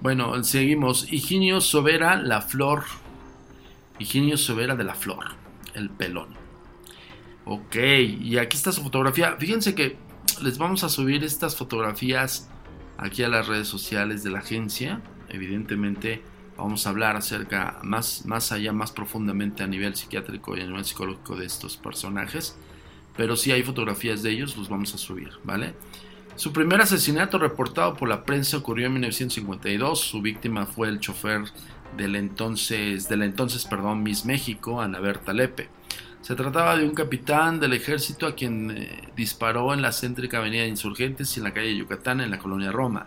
Bueno, 0.00 0.42
seguimos. 0.44 1.12
Higinio 1.12 1.60
Sobera, 1.60 2.16
la 2.16 2.42
flor. 2.42 2.84
Higinio 3.98 4.36
Sobera 4.36 4.76
de 4.76 4.84
la 4.84 4.94
flor, 4.94 5.24
el 5.74 5.90
pelón. 5.90 6.28
Ok, 7.44 7.76
y 7.76 8.38
aquí 8.38 8.56
está 8.56 8.72
su 8.72 8.82
fotografía. 8.82 9.36
Fíjense 9.38 9.74
que 9.74 9.96
les 10.42 10.58
vamos 10.58 10.84
a 10.84 10.88
subir 10.88 11.24
estas 11.24 11.56
fotografías 11.56 12.48
aquí 12.96 13.22
a 13.22 13.28
las 13.28 13.46
redes 13.46 13.68
sociales 13.68 14.22
de 14.22 14.30
la 14.30 14.40
agencia. 14.40 15.00
Evidentemente 15.28 16.22
vamos 16.60 16.86
a 16.86 16.90
hablar 16.90 17.16
acerca 17.16 17.78
más, 17.82 18.24
más 18.26 18.52
allá, 18.52 18.72
más 18.72 18.92
profundamente 18.92 19.62
a 19.62 19.66
nivel 19.66 19.96
psiquiátrico 19.96 20.56
y 20.56 20.60
a 20.60 20.66
nivel 20.66 20.84
psicológico 20.84 21.36
de 21.36 21.46
estos 21.46 21.76
personajes 21.76 22.56
pero 23.16 23.36
si 23.36 23.52
hay 23.52 23.62
fotografías 23.62 24.22
de 24.22 24.30
ellos, 24.30 24.56
los 24.56 24.68
vamos 24.68 24.94
a 24.94 24.98
subir, 24.98 25.30
¿vale? 25.44 25.74
Su 26.36 26.54
primer 26.54 26.80
asesinato 26.80 27.38
reportado 27.38 27.94
por 27.94 28.08
la 28.08 28.24
prensa 28.24 28.56
ocurrió 28.56 28.86
en 28.86 28.94
1952. 28.94 30.00
Su 30.00 30.22
víctima 30.22 30.64
fue 30.64 30.88
el 30.88 31.00
chofer 31.00 31.42
del 31.98 32.16
entonces, 32.16 33.10
de 33.10 33.16
la 33.18 33.26
entonces, 33.26 33.66
perdón, 33.66 34.02
Miss 34.02 34.24
México, 34.24 34.80
Ana 34.80 35.00
Berta 35.00 35.34
Lepe. 35.34 35.68
Se 36.22 36.34
trataba 36.34 36.76
de 36.76 36.84
un 36.84 36.94
capitán 36.94 37.60
del 37.60 37.72
ejército 37.72 38.26
a 38.26 38.34
quien 38.34 38.70
eh, 38.70 39.08
disparó 39.16 39.74
en 39.74 39.82
la 39.82 39.92
céntrica 39.92 40.38
avenida 40.38 40.66
Insurgentes 40.66 41.36
y 41.36 41.40
en 41.40 41.44
la 41.44 41.52
calle 41.52 41.76
Yucatán 41.76 42.20
en 42.20 42.30
la 42.30 42.38
colonia 42.38 42.72
Roma. 42.72 43.06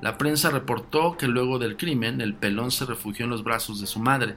La 0.00 0.16
prensa 0.16 0.50
reportó 0.50 1.16
que 1.16 1.26
luego 1.26 1.58
del 1.58 1.76
crimen 1.76 2.20
el 2.20 2.34
pelón 2.34 2.70
se 2.70 2.86
refugió 2.86 3.24
en 3.24 3.30
los 3.30 3.42
brazos 3.42 3.80
de 3.80 3.86
su 3.86 3.98
madre, 3.98 4.36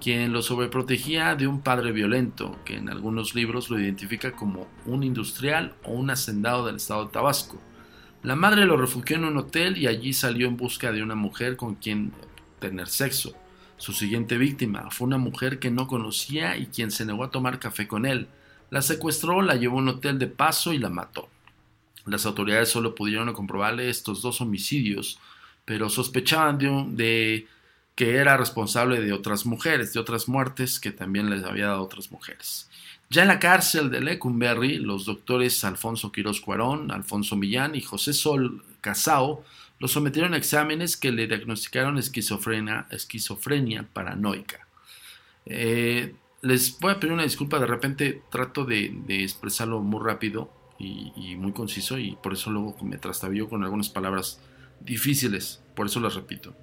quien 0.00 0.32
lo 0.32 0.42
sobreprotegía 0.42 1.34
de 1.34 1.46
un 1.46 1.60
padre 1.60 1.92
violento, 1.92 2.58
que 2.64 2.76
en 2.76 2.88
algunos 2.88 3.34
libros 3.34 3.70
lo 3.70 3.80
identifica 3.80 4.32
como 4.32 4.68
un 4.86 5.02
industrial 5.02 5.74
o 5.84 5.92
un 5.92 6.10
hacendado 6.10 6.66
del 6.66 6.76
estado 6.76 7.06
de 7.06 7.12
Tabasco. 7.12 7.58
La 8.22 8.36
madre 8.36 8.66
lo 8.66 8.76
refugió 8.76 9.16
en 9.16 9.24
un 9.24 9.36
hotel 9.38 9.78
y 9.78 9.86
allí 9.86 10.12
salió 10.12 10.46
en 10.46 10.56
busca 10.56 10.92
de 10.92 11.02
una 11.02 11.14
mujer 11.14 11.56
con 11.56 11.76
quien 11.76 12.12
tener 12.58 12.88
sexo. 12.88 13.34
Su 13.76 13.92
siguiente 13.92 14.36
víctima 14.36 14.90
fue 14.90 15.06
una 15.06 15.18
mujer 15.18 15.58
que 15.58 15.70
no 15.70 15.86
conocía 15.86 16.56
y 16.56 16.66
quien 16.66 16.90
se 16.90 17.06
negó 17.06 17.24
a 17.24 17.30
tomar 17.30 17.58
café 17.58 17.86
con 17.86 18.06
él. 18.06 18.28
La 18.70 18.82
secuestró, 18.82 19.40
la 19.40 19.54
llevó 19.54 19.78
a 19.78 19.82
un 19.82 19.88
hotel 19.88 20.18
de 20.18 20.26
paso 20.26 20.72
y 20.72 20.78
la 20.78 20.90
mató. 20.90 21.28
Las 22.08 22.26
autoridades 22.26 22.68
solo 22.68 22.94
pudieron 22.94 23.32
comprobarle 23.32 23.88
estos 23.88 24.22
dos 24.22 24.40
homicidios, 24.40 25.18
pero 25.64 25.88
sospechaban 25.88 26.58
de, 26.96 27.46
que 27.94 28.16
era 28.16 28.36
responsable 28.36 29.00
de 29.00 29.12
otras 29.12 29.46
mujeres, 29.46 29.92
de 29.92 30.00
otras 30.00 30.28
muertes 30.28 30.80
que 30.80 30.90
también 30.90 31.30
les 31.30 31.44
había 31.44 31.66
dado 31.66 31.82
otras 31.82 32.10
mujeres. 32.10 32.68
Ya 33.10 33.22
en 33.22 33.28
la 33.28 33.38
cárcel 33.38 33.90
de 33.90 34.00
Lecumberri, 34.00 34.78
los 34.78 35.06
doctores 35.06 35.64
Alfonso 35.64 36.12
Quiroz 36.12 36.40
Cuarón, 36.40 36.90
Alfonso 36.90 37.36
Millán 37.36 37.74
y 37.74 37.80
José 37.80 38.12
Sol 38.12 38.62
Casao 38.80 39.44
lo 39.78 39.88
sometieron 39.88 40.34
a 40.34 40.36
exámenes 40.36 40.96
que 40.96 41.12
le 41.12 41.26
diagnosticaron 41.26 41.98
esquizofrenia, 41.98 42.86
esquizofrenia 42.90 43.84
paranoica. 43.92 44.66
Eh, 45.46 46.14
les 46.42 46.78
voy 46.78 46.92
a 46.92 47.00
pedir 47.00 47.12
una 47.12 47.22
disculpa, 47.22 47.58
de 47.58 47.66
repente 47.66 48.22
trato 48.30 48.64
de, 48.64 48.92
expresarlo 49.08 49.80
muy 49.80 50.04
rápido 50.04 50.50
y, 50.78 51.36
muy 51.36 51.52
conciso 51.52 51.98
y 51.98 52.16
por 52.22 52.32
eso 52.32 52.50
luego 52.50 52.76
me 52.82 52.98
trastabilló 52.98 53.48
con 53.48 53.64
algunas 53.64 53.88
palabras 53.88 54.40
difíciles, 54.80 55.60
por 55.74 55.86
eso 55.86 56.00
las 56.00 56.14
repito. 56.14 56.54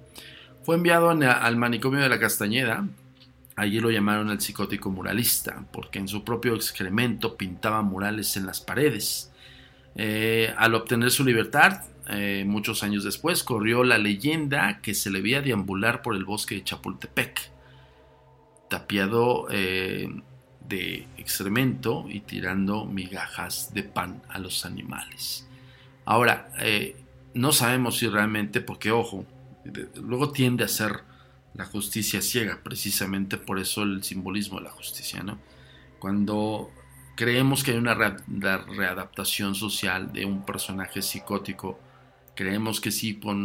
Fue 0.62 0.76
enviado 0.76 1.10
al 1.10 1.56
manicomio 1.56 2.00
de 2.00 2.08
la 2.08 2.18
Castañeda, 2.18 2.88
allí 3.54 3.80
lo 3.80 3.90
llamaron 3.90 4.30
el 4.30 4.40
psicótico 4.40 4.90
muralista, 4.90 5.64
porque 5.72 5.98
en 5.98 6.08
su 6.08 6.24
propio 6.24 6.54
excremento 6.54 7.36
pintaba 7.36 7.82
murales 7.82 8.36
en 8.36 8.46
las 8.46 8.60
paredes. 8.60 9.30
Eh, 9.94 10.52
al 10.56 10.74
obtener 10.74 11.10
su 11.10 11.24
libertad, 11.24 11.82
eh, 12.08 12.44
muchos 12.46 12.82
años 12.82 13.04
después, 13.04 13.42
corrió 13.42 13.84
la 13.84 13.98
leyenda 13.98 14.80
que 14.80 14.94
se 14.94 15.10
le 15.10 15.20
veía 15.20 15.40
deambular 15.40 16.02
por 16.02 16.14
el 16.16 16.24
bosque 16.24 16.56
de 16.56 16.64
Chapultepec, 16.64 17.50
tapiado 18.68 19.46
eh, 19.50 20.08
de 20.68 21.06
excremento 21.16 22.06
y 22.08 22.20
tirando 22.20 22.84
migajas 22.84 23.72
de 23.74 23.82
pan 23.82 24.22
a 24.28 24.38
los 24.38 24.64
animales. 24.64 25.46
Ahora, 26.04 26.50
eh, 26.60 26.96
no 27.34 27.52
sabemos 27.52 27.98
si 27.98 28.08
realmente, 28.08 28.60
porque 28.60 28.90
ojo, 28.90 29.24
luego 29.94 30.30
tiende 30.30 30.64
a 30.64 30.68
ser 30.68 31.04
la 31.54 31.64
justicia 31.64 32.20
ciega, 32.22 32.60
precisamente 32.62 33.36
por 33.36 33.58
eso 33.58 33.82
el 33.82 34.04
simbolismo 34.04 34.58
de 34.58 34.64
la 34.64 34.70
justicia, 34.70 35.22
¿no? 35.22 35.38
Cuando 35.98 36.70
creemos 37.16 37.64
que 37.64 37.72
hay 37.72 37.78
una 37.78 37.94
readaptación 37.94 39.54
social 39.54 40.12
de 40.12 40.26
un 40.26 40.44
personaje 40.44 41.00
psicótico 41.02 41.80
Creemos 42.36 42.82
que 42.82 42.90
sí, 42.90 43.14
por, 43.14 43.36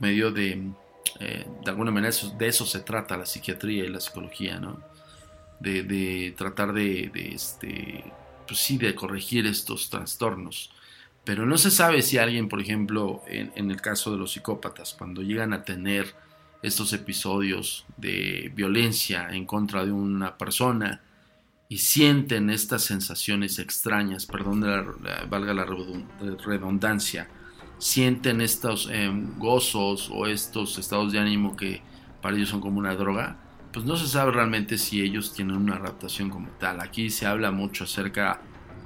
medio 0.00 0.30
de, 0.30 0.70
eh, 1.18 1.46
de 1.64 1.70
alguna 1.70 1.90
manera, 1.90 2.14
de 2.36 2.46
eso 2.46 2.66
se 2.66 2.80
trata 2.80 3.16
la 3.16 3.24
psiquiatría 3.24 3.84
y 3.84 3.88
la 3.88 4.00
psicología, 4.00 4.60
¿no? 4.60 4.80
De, 5.60 6.34
tratar 6.36 6.72
de, 6.72 7.10
este, 7.14 8.04
pues 8.46 8.60
sí, 8.60 8.76
de 8.76 8.94
corregir 8.94 9.46
estos 9.46 9.88
trastornos. 9.88 10.70
Pero 11.24 11.46
no 11.46 11.56
se 11.56 11.70
sabe 11.70 12.02
si 12.02 12.18
alguien, 12.18 12.48
por 12.48 12.60
ejemplo, 12.60 13.22
en, 13.26 13.70
el 13.70 13.80
caso 13.80 14.12
de 14.12 14.18
los 14.18 14.32
psicópatas, 14.32 14.94
cuando 14.94 15.22
llegan 15.22 15.54
a 15.54 15.64
tener 15.64 16.14
estos 16.62 16.92
episodios 16.92 17.86
de 17.96 18.52
violencia 18.54 19.28
en 19.30 19.46
contra 19.46 19.84
de 19.84 19.92
una 19.92 20.36
persona 20.36 21.00
y 21.68 21.78
sienten 21.78 22.50
estas 22.50 22.82
sensaciones 22.82 23.58
extrañas, 23.58 24.26
perdón, 24.26 24.60
valga 25.28 25.54
la 25.54 25.66
redundancia, 26.44 27.28
sienten 27.78 28.40
estos 28.40 28.88
em, 28.90 29.38
gozos 29.38 30.10
o 30.12 30.26
estos 30.26 30.78
estados 30.78 31.12
de 31.12 31.18
ánimo 31.18 31.56
que 31.56 31.82
para 32.22 32.36
ellos 32.36 32.48
son 32.48 32.60
como 32.60 32.78
una 32.78 32.94
droga, 32.94 33.38
pues 33.74 33.84
no 33.84 33.96
se 33.96 34.06
sabe 34.06 34.30
realmente 34.30 34.78
si 34.78 35.02
ellos 35.02 35.34
tienen 35.34 35.56
una 35.56 35.74
adaptación 35.74 36.30
como 36.30 36.48
tal. 36.60 36.80
Aquí 36.80 37.10
se 37.10 37.26
habla 37.26 37.50
mucho 37.50 37.84
acerca 37.84 38.40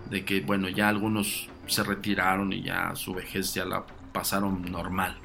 de 0.09 0.25
que, 0.25 0.41
bueno, 0.41 0.71
ya 0.71 0.89
algunos 0.89 1.51
se 1.67 1.83
retiraron 1.83 2.55
y 2.55 2.63
ya 2.63 2.95
su 2.95 3.13
vejez 3.13 3.53
ya 3.53 3.67
la 3.67 3.85
pasaron 4.15 4.63
normal. 4.63 5.19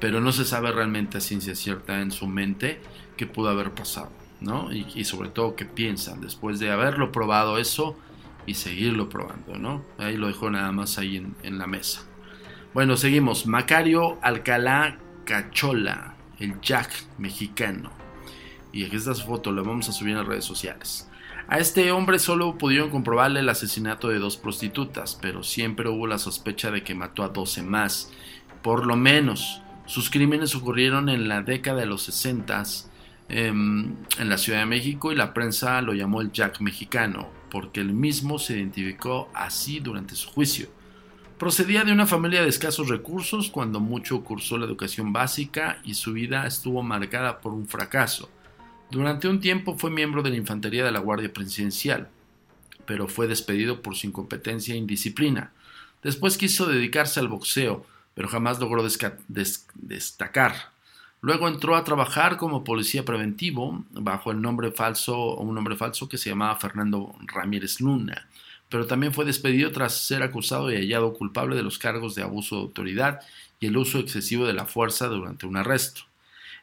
Pero 0.00 0.22
no 0.22 0.32
se 0.32 0.46
sabe 0.46 0.72
realmente 0.72 1.18
a 1.18 1.20
ciencia 1.20 1.54
cierta 1.54 2.00
en 2.00 2.12
su 2.12 2.26
mente 2.26 2.80
qué 3.18 3.26
pudo 3.26 3.50
haber 3.50 3.72
pasado, 3.72 4.10
¿no? 4.40 4.72
Y, 4.72 5.04
sobre 5.04 5.28
todo 5.28 5.54
qué 5.54 5.66
piensan 5.66 6.22
después 6.22 6.58
de 6.58 6.70
haberlo 6.70 7.12
probado 7.12 7.58
eso 7.58 7.98
y 8.46 8.54
seguirlo 8.54 9.10
probando, 9.10 9.58
¿no? 9.58 9.84
Ahí 9.98 10.16
lo 10.16 10.28
dejo 10.28 10.48
nada 10.50 10.72
más 10.72 10.96
ahí 10.96 11.18
en, 11.18 11.36
en 11.42 11.58
la 11.58 11.66
mesa. 11.66 12.06
Bueno, 12.72 12.96
seguimos. 12.96 13.46
Macario 13.46 14.18
Alcalá 14.22 14.96
Cachola, 15.26 16.14
el 16.38 16.58
Jack 16.62 16.90
mexicano. 17.18 18.03
Y 18.74 18.82
aquí 18.82 18.96
está 18.96 19.14
su 19.14 19.24
foto, 19.24 19.52
la 19.52 19.62
vamos 19.62 19.88
a 19.88 19.92
subir 19.92 20.10
en 20.10 20.18
las 20.18 20.26
redes 20.26 20.44
sociales. 20.44 21.08
A 21.46 21.58
este 21.58 21.92
hombre 21.92 22.18
solo 22.18 22.58
pudieron 22.58 22.90
comprobarle 22.90 23.38
el 23.38 23.48
asesinato 23.48 24.08
de 24.08 24.18
dos 24.18 24.36
prostitutas, 24.36 25.16
pero 25.22 25.44
siempre 25.44 25.88
hubo 25.88 26.08
la 26.08 26.18
sospecha 26.18 26.72
de 26.72 26.82
que 26.82 26.96
mató 26.96 27.22
a 27.22 27.28
12 27.28 27.62
más. 27.62 28.10
Por 28.62 28.84
lo 28.84 28.96
menos, 28.96 29.62
sus 29.86 30.10
crímenes 30.10 30.56
ocurrieron 30.56 31.08
en 31.08 31.28
la 31.28 31.42
década 31.42 31.82
de 31.82 31.86
los 31.86 32.02
60 32.02 32.64
em, 33.28 33.94
en 34.18 34.28
la 34.28 34.38
Ciudad 34.38 34.58
de 34.58 34.66
México 34.66 35.12
y 35.12 35.14
la 35.14 35.32
prensa 35.34 35.80
lo 35.80 35.94
llamó 35.94 36.20
el 36.20 36.32
Jack 36.32 36.60
mexicano, 36.60 37.28
porque 37.52 37.80
él 37.80 37.92
mismo 37.92 38.40
se 38.40 38.54
identificó 38.54 39.28
así 39.34 39.78
durante 39.78 40.16
su 40.16 40.30
juicio. 40.30 40.66
Procedía 41.38 41.84
de 41.84 41.92
una 41.92 42.06
familia 42.06 42.42
de 42.42 42.48
escasos 42.48 42.88
recursos, 42.88 43.50
cuando 43.50 43.78
mucho 43.78 44.24
cursó 44.24 44.58
la 44.58 44.66
educación 44.66 45.12
básica 45.12 45.78
y 45.84 45.94
su 45.94 46.12
vida 46.12 46.44
estuvo 46.44 46.82
marcada 46.82 47.40
por 47.40 47.52
un 47.52 47.68
fracaso. 47.68 48.30
Durante 48.90 49.28
un 49.28 49.40
tiempo 49.40 49.76
fue 49.76 49.90
miembro 49.90 50.22
de 50.22 50.30
la 50.30 50.36
infantería 50.36 50.84
de 50.84 50.92
la 50.92 51.00
Guardia 51.00 51.32
Presidencial, 51.32 52.08
pero 52.86 53.08
fue 53.08 53.26
despedido 53.26 53.82
por 53.82 53.96
su 53.96 54.06
incompetencia 54.06 54.74
e 54.74 54.78
indisciplina. 54.78 55.52
Después 56.02 56.38
quiso 56.38 56.66
dedicarse 56.66 57.18
al 57.20 57.28
boxeo, 57.28 57.86
pero 58.14 58.28
jamás 58.28 58.60
logró 58.60 58.86
destacar. 59.76 60.72
Luego 61.20 61.48
entró 61.48 61.74
a 61.74 61.84
trabajar 61.84 62.36
como 62.36 62.64
policía 62.64 63.04
preventivo 63.04 63.84
bajo 63.92 64.30
el 64.30 64.42
nombre 64.42 64.70
falso, 64.70 65.36
un 65.36 65.54
nombre 65.54 65.76
falso 65.76 66.08
que 66.08 66.18
se 66.18 66.30
llamaba 66.30 66.56
Fernando 66.56 67.14
Ramírez 67.26 67.80
Luna 67.80 68.28
pero 68.74 68.86
también 68.86 69.12
fue 69.12 69.24
despedido 69.24 69.70
tras 69.70 69.96
ser 69.96 70.24
acusado 70.24 70.72
y 70.72 70.74
hallado 70.74 71.12
culpable 71.14 71.54
de 71.54 71.62
los 71.62 71.78
cargos 71.78 72.16
de 72.16 72.22
abuso 72.22 72.56
de 72.56 72.62
autoridad 72.62 73.20
y 73.60 73.66
el 73.66 73.76
uso 73.76 74.00
excesivo 74.00 74.46
de 74.46 74.52
la 74.52 74.66
fuerza 74.66 75.06
durante 75.06 75.46
un 75.46 75.56
arresto. 75.56 76.02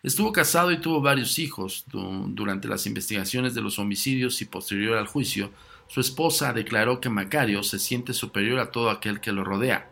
Estuvo 0.03 0.31
casado 0.31 0.71
y 0.71 0.81
tuvo 0.81 1.01
varios 1.01 1.37
hijos. 1.37 1.85
Durante 1.91 2.67
las 2.67 2.87
investigaciones 2.87 3.53
de 3.53 3.61
los 3.61 3.77
homicidios 3.77 4.41
y 4.41 4.45
posterior 4.45 4.97
al 4.97 5.07
juicio, 5.07 5.51
su 5.87 5.99
esposa 5.99 6.53
declaró 6.53 6.99
que 6.99 7.09
Macario 7.09 7.61
se 7.63 7.77
siente 7.77 8.13
superior 8.13 8.59
a 8.59 8.71
todo 8.71 8.89
aquel 8.89 9.19
que 9.19 9.31
lo 9.31 9.43
rodea. 9.43 9.89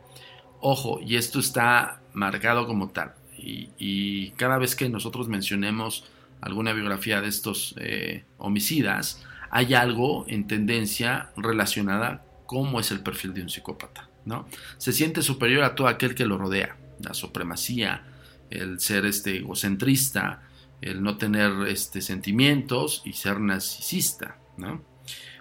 Ojo, 0.62 1.00
y 1.06 1.15
esto 1.15 1.39
está 1.39 2.02
marcado 2.13 2.65
como 2.65 2.89
tal. 2.89 3.13
Y, 3.38 4.32
cada 4.32 4.58
vez 4.58 4.76
que 4.76 4.89
nosotros 4.89 5.28
mencionemos 5.30 6.06
alguna 6.41 6.74
biografía 6.74 7.22
de 7.22 7.28
estos 7.28 7.76
eh, 7.78 8.26
homicidas, 8.38 9.24
hay 9.52 9.74
algo 9.74 10.26
en 10.28 10.48
tendencia 10.48 11.32
relacionada 11.38 12.26
cómo 12.45 12.80
es 12.80 12.91
el 12.91 13.02
perfil 13.02 13.34
de 13.34 13.43
un 13.43 13.50
psicópata. 13.50 14.10
¿no? 14.26 14.48
Se 14.78 14.91
siente 14.91 15.22
superior 15.22 15.63
a 15.63 15.76
todo 15.76 15.88
aquel 15.88 16.15
que 16.15 16.26
lo 16.26 16.38
rodea, 16.38 16.78
la 17.00 17.13
supremacía, 17.13 18.04
el 18.50 18.80
ser 18.80 19.06
este 19.06 19.38
egocentrista, 19.38 20.44
el 20.82 21.04
no 21.04 21.18
tener 21.18 21.68
este, 21.68 22.02
sentimientos 22.02 23.02
y 23.06 23.14
ser 23.14 23.40
narcisista. 23.40 24.38
¿no? 24.58 24.82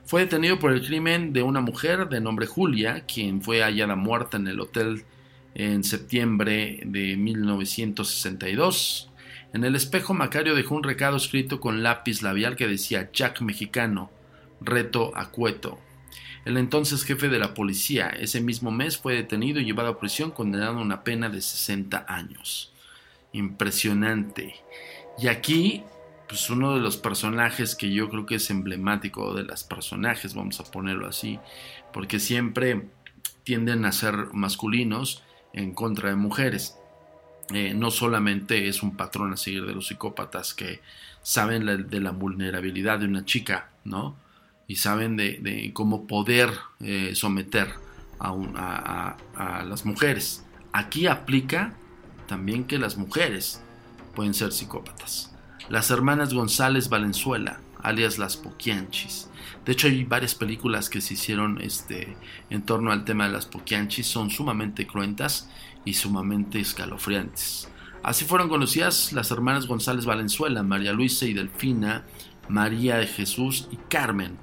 Fue 0.05 0.23
detenido 0.23 0.59
por 0.59 0.73
el 0.73 0.87
crimen 0.87 1.33
de 1.33 1.43
una 1.43 1.61
mujer 1.61 2.09
de 2.09 2.21
nombre 2.21 2.47
Julia, 2.47 3.05
quien 3.07 3.43
fue 3.43 3.63
hallada 3.63 3.95
muerta 3.95 4.37
en 4.37 4.49
el 4.49 4.61
hotel 4.61 5.05
en 5.55 5.85
septiembre 5.85 6.81
de 6.87 7.17
1962. 7.17 9.11
En 9.53 9.65
el 9.65 9.75
espejo 9.77 10.15
Macario 10.15 10.55
dejó 10.55 10.77
un 10.77 10.83
recado 10.83 11.17
escrito 11.17 11.61
con 11.61 11.83
lápiz 11.83 12.23
labial 12.23 12.57
que 12.57 12.69
decía 12.69 13.11
Jack 13.13 13.41
mexicano, 13.41 14.11
reto 14.61 15.13
a 15.17 15.31
Cueto. 15.31 15.79
El 16.45 16.57
entonces 16.57 17.05
jefe 17.05 17.29
de 17.29 17.39
la 17.39 17.53
policía 17.55 18.09
ese 18.09 18.41
mismo 18.41 18.71
mes 18.71 18.97
fue 18.97 19.15
detenido 19.15 19.61
y 19.61 19.65
llevado 19.65 19.91
a 19.91 20.01
prisión 20.01 20.31
condenado 20.31 20.79
a 20.79 20.83
una 20.83 21.05
pena 21.05 21.29
de 21.29 21.43
60 21.43 22.07
años. 22.09 22.73
Impresionante. 23.33 24.55
Y 25.19 25.29
aquí, 25.29 25.83
pues 26.29 26.49
uno 26.51 26.75
de 26.75 26.81
los 26.81 26.97
personajes 26.97 27.75
que 27.75 27.93
yo 27.93 28.09
creo 28.09 28.27
que 28.27 28.37
es 28.37 28.51
emblemático 28.51 29.35
de 29.35 29.45
las 29.45 29.65
personajes, 29.65 30.35
vamos 30.35 30.61
a 30.61 30.71
ponerlo 30.71 31.07
así, 31.07 31.39
porque 31.93 32.21
siempre 32.21 32.89
tienden 33.45 33.85
a 33.85 33.93
ser 33.93 34.29
masculinos 34.33 35.23
en 35.53 35.75
contra 35.75 36.11
de 36.11 36.17
mujeres. 36.17 36.77
eh, 37.55 37.73
no 37.75 37.91
solamente 37.91 38.69
es 38.69 38.83
un 38.83 38.95
patrón 38.95 39.33
a 39.33 39.39
seguir 39.39 39.65
de 39.65 39.73
los 39.73 39.87
psicópatas 39.87 40.53
que 40.53 40.81
saben 41.23 41.89
de 41.89 42.01
la 42.01 42.11
vulnerabilidad 42.11 42.99
de 42.99 43.07
una 43.07 43.25
chica, 43.25 43.71
¿no? 43.85 44.17
Y 44.67 44.77
saben 44.77 45.17
de, 45.17 45.71
cómo 45.73 46.07
poder 46.07 46.51
eh, 46.81 47.13
someter 47.15 47.69
a, 48.19 49.17
a, 49.35 49.63
las 49.65 49.87
mujeres. 49.87 50.45
Aquí 50.73 51.07
aplica 51.07 51.75
también 52.29 52.65
que 52.65 52.79
las 52.79 52.97
mujeres 52.97 53.61
pueden 54.15 54.35
ser 54.35 54.53
psicópatas. 54.53 55.35
Las 55.69 55.91
hermanas 55.91 56.33
González 56.33 56.89
Valenzuela, 56.89 57.61
alias 57.83 58.19
las 58.19 58.37
Poquianchis. 58.37 59.29
De 59.65 59.73
hecho, 59.73 59.89
hay 59.89 60.05
varias 60.05 60.35
películas 60.35 60.89
que 60.89 61.01
se 61.01 61.15
hicieron 61.15 61.61
este, 61.61 62.17
en 62.51 62.63
torno 62.63 62.93
al 62.93 63.05
tema 63.05 63.27
de 63.27 63.33
las 63.33 63.47
Poquianchis, 63.47 64.07
son 64.07 64.31
sumamente 64.31 64.87
cruentas 64.87 65.51
y 65.85 65.95
sumamente 65.95 66.61
escalofriantes. 66.61 67.69
Así 68.03 68.25
fueron 68.25 68.49
conocidas 68.49 69.13
las 69.13 69.31
hermanas 69.31 69.67
González 69.67 70.07
Valenzuela, 70.07 70.63
María 70.63 70.93
Luisa 70.93 71.27
y 71.27 71.35
Delfina, 71.35 72.05
María 72.49 72.97
de 72.97 73.07
Jesús 73.07 73.69
y 73.71 73.77
Carmen, 73.89 74.39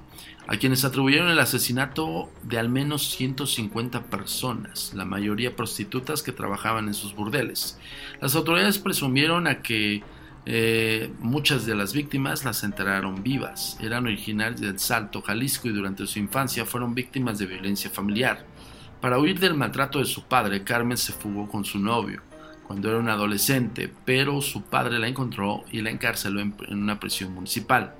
a 0.48 0.56
quienes 0.58 0.84
atribuyeron 0.84 1.28
el 1.28 1.38
asesinato 1.40 2.30
de 2.42 2.58
al 2.58 2.68
menos 2.68 3.10
150 3.10 4.04
personas, 4.04 4.92
la 4.94 5.04
mayoría 5.04 5.56
prostitutas 5.56 6.22
que 6.22 6.32
trabajaban 6.32 6.86
en 6.86 6.94
sus 6.94 7.14
burdeles. 7.14 7.78
Las 8.20 8.36
autoridades 8.36 8.78
presumieron 8.78 9.48
a 9.48 9.60
que 9.62 10.04
eh, 10.48 11.12
muchas 11.18 11.66
de 11.66 11.74
las 11.74 11.92
víctimas 11.92 12.44
las 12.44 12.62
enterraron 12.62 13.24
vivas. 13.24 13.76
Eran 13.80 14.04
originarias 14.04 14.60
del 14.60 14.78
Salto, 14.78 15.20
Jalisco 15.20 15.68
y 15.68 15.72
durante 15.72 16.06
su 16.06 16.20
infancia 16.20 16.64
fueron 16.64 16.94
víctimas 16.94 17.38
de 17.40 17.46
violencia 17.46 17.90
familiar. 17.90 18.46
Para 19.00 19.18
huir 19.18 19.40
del 19.40 19.54
maltrato 19.54 19.98
de 19.98 20.04
su 20.04 20.24
padre, 20.24 20.62
Carmen 20.62 20.96
se 20.96 21.12
fugó 21.12 21.48
con 21.48 21.64
su 21.64 21.80
novio 21.80 22.22
cuando 22.66 22.88
era 22.88 22.98
un 22.98 23.08
adolescente, 23.08 23.92
pero 24.04 24.40
su 24.42 24.62
padre 24.62 24.98
la 24.98 25.06
encontró 25.06 25.64
y 25.70 25.82
la 25.82 25.90
encarceló 25.90 26.40
en 26.40 26.54
una 26.70 26.98
prisión 26.98 27.32
municipal. 27.32 27.94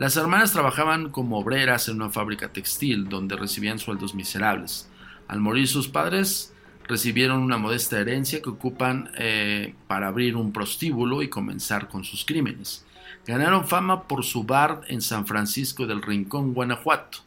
Las 0.00 0.16
hermanas 0.16 0.52
trabajaban 0.52 1.10
como 1.10 1.38
obreras 1.38 1.88
en 1.88 1.96
una 1.96 2.08
fábrica 2.08 2.50
textil 2.50 3.10
donde 3.10 3.36
recibían 3.36 3.78
sueldos 3.78 4.14
miserables. 4.14 4.88
Al 5.28 5.40
morir 5.40 5.68
sus 5.68 5.88
padres, 5.88 6.54
recibieron 6.88 7.42
una 7.42 7.58
modesta 7.58 8.00
herencia 8.00 8.40
que 8.40 8.48
ocupan 8.48 9.10
eh, 9.18 9.74
para 9.88 10.08
abrir 10.08 10.36
un 10.36 10.54
prostíbulo 10.54 11.20
y 11.22 11.28
comenzar 11.28 11.88
con 11.88 12.02
sus 12.04 12.24
crímenes. 12.24 12.82
Ganaron 13.26 13.68
fama 13.68 14.08
por 14.08 14.24
su 14.24 14.44
bar 14.44 14.80
en 14.88 15.02
San 15.02 15.26
Francisco 15.26 15.86
del 15.86 16.00
Rincón, 16.00 16.54
Guanajuato, 16.54 17.18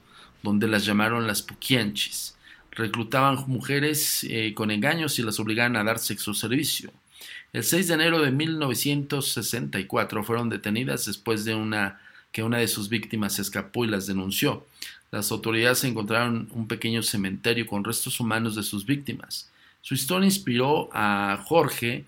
donde 0.42 0.68
las 0.68 0.84
llamaron 0.84 1.28
las 1.28 1.44
Puquianchis. 1.44 2.36
Reclutaban 2.72 3.38
mujeres 3.46 4.26
eh, 4.28 4.56
con 4.56 4.72
engaños 4.72 5.20
y 5.20 5.22
las 5.22 5.40
obligaban 5.40 5.76
a 5.76 5.84
dar 5.84 6.00
sexo 6.00 6.34
servicio. 6.34 6.92
El 7.54 7.64
6 7.64 7.90
de 7.90 7.94
enero 7.94 8.20
de 8.20 8.32
1964 8.32 10.24
fueron 10.24 10.50
detenidas 10.50 11.06
después 11.06 11.46
de 11.46 11.54
una 11.54 12.00
que 12.34 12.44
una 12.44 12.58
de 12.58 12.68
sus 12.68 12.90
víctimas 12.90 13.40
escapó 13.40 13.86
y 13.86 13.88
las 13.88 14.08
denunció. 14.08 14.66
Las 15.12 15.32
autoridades 15.32 15.86
encontraron 15.86 16.50
un 16.52 16.68
pequeño 16.68 17.04
cementerio 17.04 17.66
con 17.68 17.86
restos 17.86 18.20
humanos 18.20 18.56
de 18.56 18.64
sus 18.64 18.86
víctimas. 18.86 19.50
Su 19.82 19.94
historia 19.94 20.26
inspiró 20.26 20.90
a 20.92 21.42
Jorge 21.46 22.06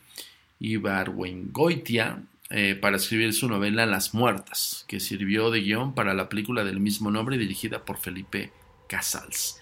Ibargüengoitia 0.59 2.23
eh, 2.49 2.75
para 2.75 2.97
escribir 2.97 3.33
su 3.33 3.47
novela 3.47 3.85
Las 3.85 4.13
Muertas, 4.13 4.85
que 4.87 4.99
sirvió 4.99 5.51
de 5.51 5.61
guion 5.61 5.93
para 5.93 6.13
la 6.13 6.29
película 6.29 6.63
del 6.63 6.79
mismo 6.79 7.11
nombre 7.11 7.37
dirigida 7.37 7.85
por 7.85 7.97
Felipe 7.97 8.51
Casals. 8.87 9.59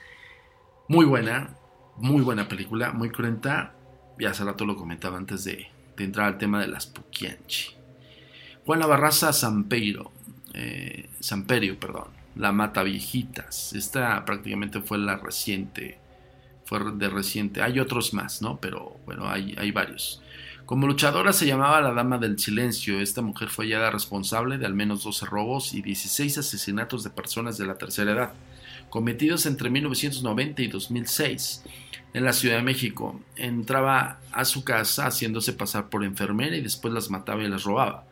Muy 0.88 1.06
buena, 1.06 1.58
muy 1.98 2.22
buena 2.22 2.48
película, 2.48 2.92
muy 2.92 3.10
cruenta. 3.10 3.76
Ya 4.20 4.32
hace 4.32 4.44
rato 4.44 4.66
lo 4.66 4.76
comentaba 4.76 5.18
antes 5.18 5.44
de, 5.44 5.68
entrar 5.98 6.28
al 6.28 6.38
tema 6.38 6.60
de 6.62 6.68
las 6.68 6.88
Puquianchi. 6.88 7.72
Juana 8.66 8.86
Barraza 8.86 9.34
Sampeiro, 9.34 10.12
eh, 10.54 11.10
Samperio, 11.20 11.80
perdón, 11.80 12.08
La 12.36 12.52
Mata 12.52 12.84
Viejitas. 12.84 13.74
Esta 13.74 14.24
prácticamente 14.26 14.82
fue 14.82 14.98
la 14.98 15.18
reciente, 15.18 15.98
fue 16.66 16.80
de 16.94 17.10
reciente. 17.10 17.62
Hay 17.62 17.80
otros 17.80 18.14
más, 18.14 18.42
¿no? 18.42 18.58
Pero 18.58 18.98
bueno, 19.06 19.30
hay, 19.30 19.56
hay 19.58 19.72
varios. 19.72 20.22
Como 20.66 20.88
luchadora 20.88 21.34
se 21.34 21.46
llamaba 21.46 21.82
la 21.82 21.94
Dama 21.94 22.18
del 22.18 22.40
Silencio. 22.40 23.00
Esta 23.02 23.22
mujer 23.22 23.50
fue 23.50 23.66
hallada 23.66 23.92
responsable 23.92 24.58
de 24.58 24.66
al 24.66 24.74
menos 24.74 25.04
12 25.04 25.26
robos 25.26 25.74
y 25.74 25.82
16 25.82 26.38
asesinatos 26.38 27.04
de 27.04 27.10
personas 27.10 27.58
de 27.58 27.66
la 27.66 27.78
tercera 27.78 28.14
edad, 28.14 28.34
cometidos 28.90 29.46
entre 29.46 29.70
1990 29.70 30.62
y 30.62 30.68
2006 30.68 31.64
en 32.14 32.24
la 32.24 32.32
Ciudad 32.32 32.58
de 32.58 32.64
México. 32.64 33.20
Entraba 33.36 34.20
a 34.32 34.46
su 34.46 34.64
casa 34.64 35.08
haciéndose 35.08 35.52
pasar 35.52 35.90
por 35.90 36.04
enfermera 36.06 36.56
y 36.56 36.62
después 36.62 36.94
las 36.94 37.10
mataba 37.10 37.44
y 37.44 37.50
las 37.50 37.64
robaba. 37.64 38.06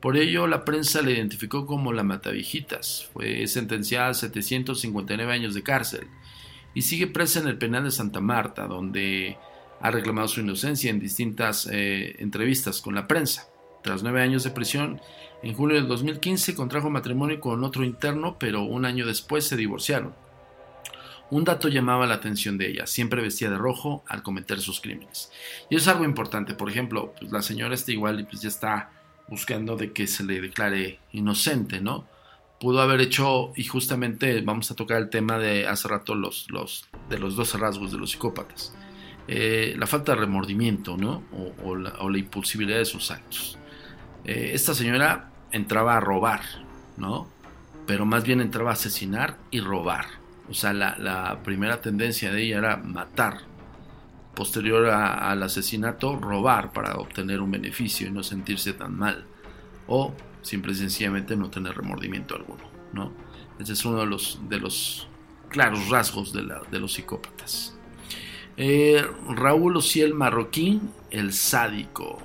Por 0.00 0.16
ello, 0.16 0.46
la 0.46 0.64
prensa 0.64 1.02
la 1.02 1.10
identificó 1.10 1.66
como 1.66 1.92
la 1.92 2.04
Matavijitas. 2.04 3.08
Fue 3.12 3.46
sentenciada 3.48 4.10
a 4.10 4.14
759 4.14 5.32
años 5.32 5.54
de 5.54 5.62
cárcel 5.62 6.06
y 6.74 6.82
sigue 6.82 7.08
presa 7.08 7.40
en 7.40 7.48
el 7.48 7.58
penal 7.58 7.84
de 7.84 7.90
Santa 7.90 8.20
Marta, 8.20 8.66
donde 8.66 9.36
ha 9.80 9.90
reclamado 9.90 10.28
su 10.28 10.40
inocencia 10.40 10.90
en 10.90 11.00
distintas 11.00 11.68
eh, 11.70 12.16
entrevistas 12.20 12.80
con 12.80 12.94
la 12.94 13.08
prensa. 13.08 13.48
Tras 13.82 14.02
nueve 14.02 14.22
años 14.22 14.44
de 14.44 14.50
prisión, 14.50 15.00
en 15.42 15.54
julio 15.54 15.76
del 15.76 15.88
2015 15.88 16.54
contrajo 16.54 16.90
matrimonio 16.90 17.40
con 17.40 17.64
otro 17.64 17.84
interno, 17.84 18.36
pero 18.38 18.62
un 18.62 18.84
año 18.84 19.06
después 19.06 19.44
se 19.46 19.56
divorciaron. 19.56 20.14
Un 21.30 21.44
dato 21.44 21.68
llamaba 21.68 22.06
la 22.06 22.14
atención 22.14 22.56
de 22.56 22.70
ella, 22.70 22.86
siempre 22.86 23.22
vestía 23.22 23.50
de 23.50 23.58
rojo 23.58 24.02
al 24.06 24.22
cometer 24.22 24.60
sus 24.60 24.80
crímenes. 24.80 25.30
Y 25.68 25.76
es 25.76 25.86
algo 25.86 26.04
importante, 26.04 26.54
por 26.54 26.70
ejemplo, 26.70 27.14
pues 27.18 27.30
la 27.30 27.42
señora 27.42 27.74
está 27.74 27.92
igual 27.92 28.20
y 28.20 28.24
pues 28.24 28.40
ya 28.40 28.48
está 28.48 28.90
buscando 29.28 29.76
de 29.76 29.92
que 29.92 30.06
se 30.06 30.24
le 30.24 30.40
declare 30.40 30.98
inocente, 31.12 31.80
¿no? 31.80 32.06
Pudo 32.60 32.80
haber 32.80 33.00
hecho, 33.00 33.52
y 33.54 33.64
justamente 33.64 34.40
vamos 34.40 34.70
a 34.70 34.74
tocar 34.74 34.98
el 34.98 35.10
tema 35.10 35.38
de 35.38 35.66
hace 35.68 35.86
rato 35.86 36.14
los, 36.14 36.50
los, 36.50 36.88
de 37.08 37.18
los 37.18 37.36
dos 37.36 37.58
rasgos 37.58 37.92
de 37.92 37.98
los 37.98 38.10
psicópatas. 38.10 38.74
Eh, 39.28 39.74
la 39.78 39.86
falta 39.86 40.12
de 40.12 40.20
remordimiento, 40.20 40.96
¿no? 40.96 41.22
O, 41.62 41.76
la, 41.76 42.18
impulsibilidad 42.18 42.78
de 42.78 42.84
sus 42.84 43.10
actos. 43.10 43.58
Eh, 44.24 44.50
esta 44.54 44.74
señora 44.74 45.30
entraba 45.52 45.96
a 45.96 46.00
robar, 46.00 46.40
¿no? 46.96 47.28
Pero 47.86 48.06
más 48.06 48.24
bien 48.24 48.40
entraba 48.40 48.70
a 48.70 48.72
asesinar 48.72 49.36
y 49.50 49.60
robar. 49.60 50.06
O 50.48 50.54
sea, 50.54 50.72
la, 50.72 50.96
la 50.98 51.42
primera 51.44 51.80
tendencia 51.80 52.32
de 52.32 52.42
ella 52.42 52.58
era 52.58 52.76
matar, 52.78 53.42
posterior 54.38 54.86
al 54.86 55.42
asesinato, 55.42 56.14
robar 56.14 56.72
para 56.72 56.94
obtener 56.94 57.40
un 57.40 57.50
beneficio 57.50 58.06
y 58.06 58.12
no 58.12 58.22
sentirse 58.22 58.72
tan 58.72 58.96
mal. 58.96 59.24
O 59.88 60.14
simple 60.42 60.70
y 60.70 60.76
sencillamente 60.76 61.34
no 61.34 61.50
tener 61.50 61.76
remordimiento 61.76 62.36
alguno. 62.36 62.62
¿no? 62.92 63.12
Ese 63.58 63.72
es 63.72 63.84
uno 63.84 63.98
de 63.98 64.06
los, 64.06 64.38
de 64.48 64.60
los 64.60 65.08
claros 65.48 65.88
rasgos 65.88 66.32
de, 66.32 66.78
los 66.78 66.92
psicópatas. 66.92 67.76
Eh, 68.56 69.04
Raúl 69.28 69.76
Ociel 69.76 70.14
Marroquín, 70.14 70.88
el 71.10 71.32
sádico. 71.32 72.18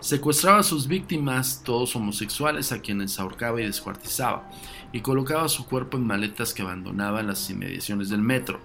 Secuestraba 0.00 0.60
a 0.60 0.62
sus 0.62 0.86
víctimas, 0.86 1.62
todos 1.62 1.94
homosexuales, 1.94 2.72
a 2.72 2.80
quienes 2.80 3.20
ahorcaba 3.20 3.60
y 3.60 3.66
descuartizaba, 3.66 4.50
y 4.92 5.00
colocaba 5.00 5.50
su 5.50 5.66
cuerpo 5.66 5.98
en 5.98 6.06
maletas 6.06 6.54
que 6.54 6.62
abandonaba 6.62 7.20
en 7.20 7.26
las 7.26 7.50
inmediaciones 7.50 8.08
del 8.08 8.22
metro 8.22 8.60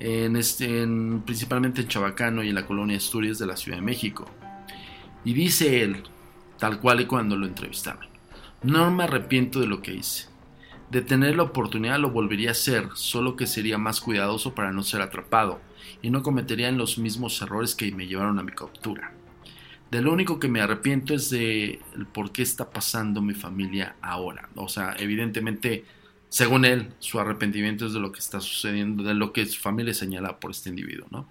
este, 0.00 0.86
principalmente 1.24 1.82
en 1.82 1.88
Chabacano 1.88 2.42
y 2.42 2.50
en 2.50 2.54
la 2.54 2.66
colonia 2.66 2.96
Asturias 2.96 3.38
de 3.38 3.46
la 3.46 3.56
Ciudad 3.56 3.78
de 3.78 3.84
México. 3.84 4.26
Y 5.24 5.32
dice 5.32 5.82
él, 5.82 6.02
tal 6.58 6.80
cual 6.80 7.00
y 7.00 7.06
cuando 7.06 7.36
lo 7.36 7.46
entrevistaban, 7.46 8.06
no 8.62 8.90
me 8.90 9.04
arrepiento 9.04 9.60
de 9.60 9.66
lo 9.66 9.82
que 9.82 9.94
hice. 9.94 10.28
De 10.90 11.02
tener 11.02 11.36
la 11.36 11.42
oportunidad 11.42 11.98
lo 11.98 12.10
volvería 12.10 12.50
a 12.50 12.52
hacer, 12.52 12.88
solo 12.94 13.34
que 13.34 13.46
sería 13.46 13.76
más 13.76 14.00
cuidadoso 14.00 14.54
para 14.54 14.72
no 14.72 14.82
ser 14.82 15.02
atrapado 15.02 15.60
y 16.00 16.10
no 16.10 16.22
cometería 16.22 16.70
los 16.70 16.98
mismos 16.98 17.40
errores 17.42 17.74
que 17.74 17.90
me 17.92 18.06
llevaron 18.06 18.38
a 18.38 18.42
mi 18.42 18.52
captura. 18.52 19.12
De 19.90 20.02
lo 20.02 20.12
único 20.12 20.38
que 20.40 20.48
me 20.48 20.60
arrepiento 20.60 21.14
es 21.14 21.30
de 21.30 21.80
por 22.12 22.32
qué 22.32 22.42
está 22.42 22.70
pasando 22.70 23.22
mi 23.22 23.34
familia 23.34 23.96
ahora. 24.00 24.48
O 24.56 24.68
sea, 24.68 24.94
evidentemente 24.98 25.84
según 26.28 26.64
él, 26.64 26.92
su 26.98 27.20
arrepentimiento 27.20 27.86
es 27.86 27.92
de 27.92 28.00
lo 28.00 28.12
que 28.12 28.18
está 28.18 28.40
sucediendo, 28.40 29.02
de 29.02 29.14
lo 29.14 29.32
que 29.32 29.46
su 29.46 29.60
familia 29.60 29.94
señala 29.94 30.38
por 30.40 30.50
este 30.50 30.68
individuo, 30.68 31.06
¿no? 31.10 31.28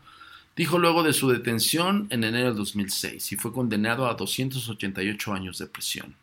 Dijo 0.56 0.80
luego 0.80 1.04
de 1.04 1.12
su 1.12 1.30
detención 1.30 2.08
en 2.10 2.24
enero 2.24 2.48
del 2.48 2.56
2006 2.56 3.34
y 3.34 3.36
fue 3.36 3.52
condenado 3.52 4.08
a 4.08 4.14
288 4.14 5.34
años 5.34 5.58
de 5.58 5.68
prisión. 5.68 6.16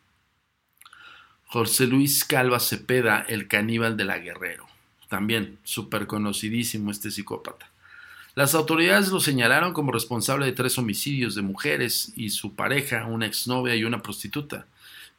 José 1.45 1.85
Luis 1.85 2.25
Calva 2.25 2.59
Cepeda, 2.59 3.23
el 3.29 3.47
caníbal 3.47 3.95
de 3.95 4.05
la 4.05 4.17
Guerrero. 4.17 4.65
También 5.07 5.59
súper 5.63 6.07
conocidísimo 6.07 6.89
este 6.89 7.11
psicópata. 7.11 7.69
Las 8.33 8.55
autoridades 8.55 9.09
lo 9.09 9.19
señalaron 9.19 9.73
como 9.73 9.91
responsable 9.91 10.47
de 10.47 10.53
tres 10.53 10.79
homicidios 10.79 11.35
de 11.35 11.43
mujeres 11.43 12.11
y 12.15 12.31
su 12.31 12.55
pareja, 12.55 13.05
una 13.05 13.27
exnovia 13.27 13.75
y 13.75 13.83
una 13.83 14.01
prostituta. 14.01 14.65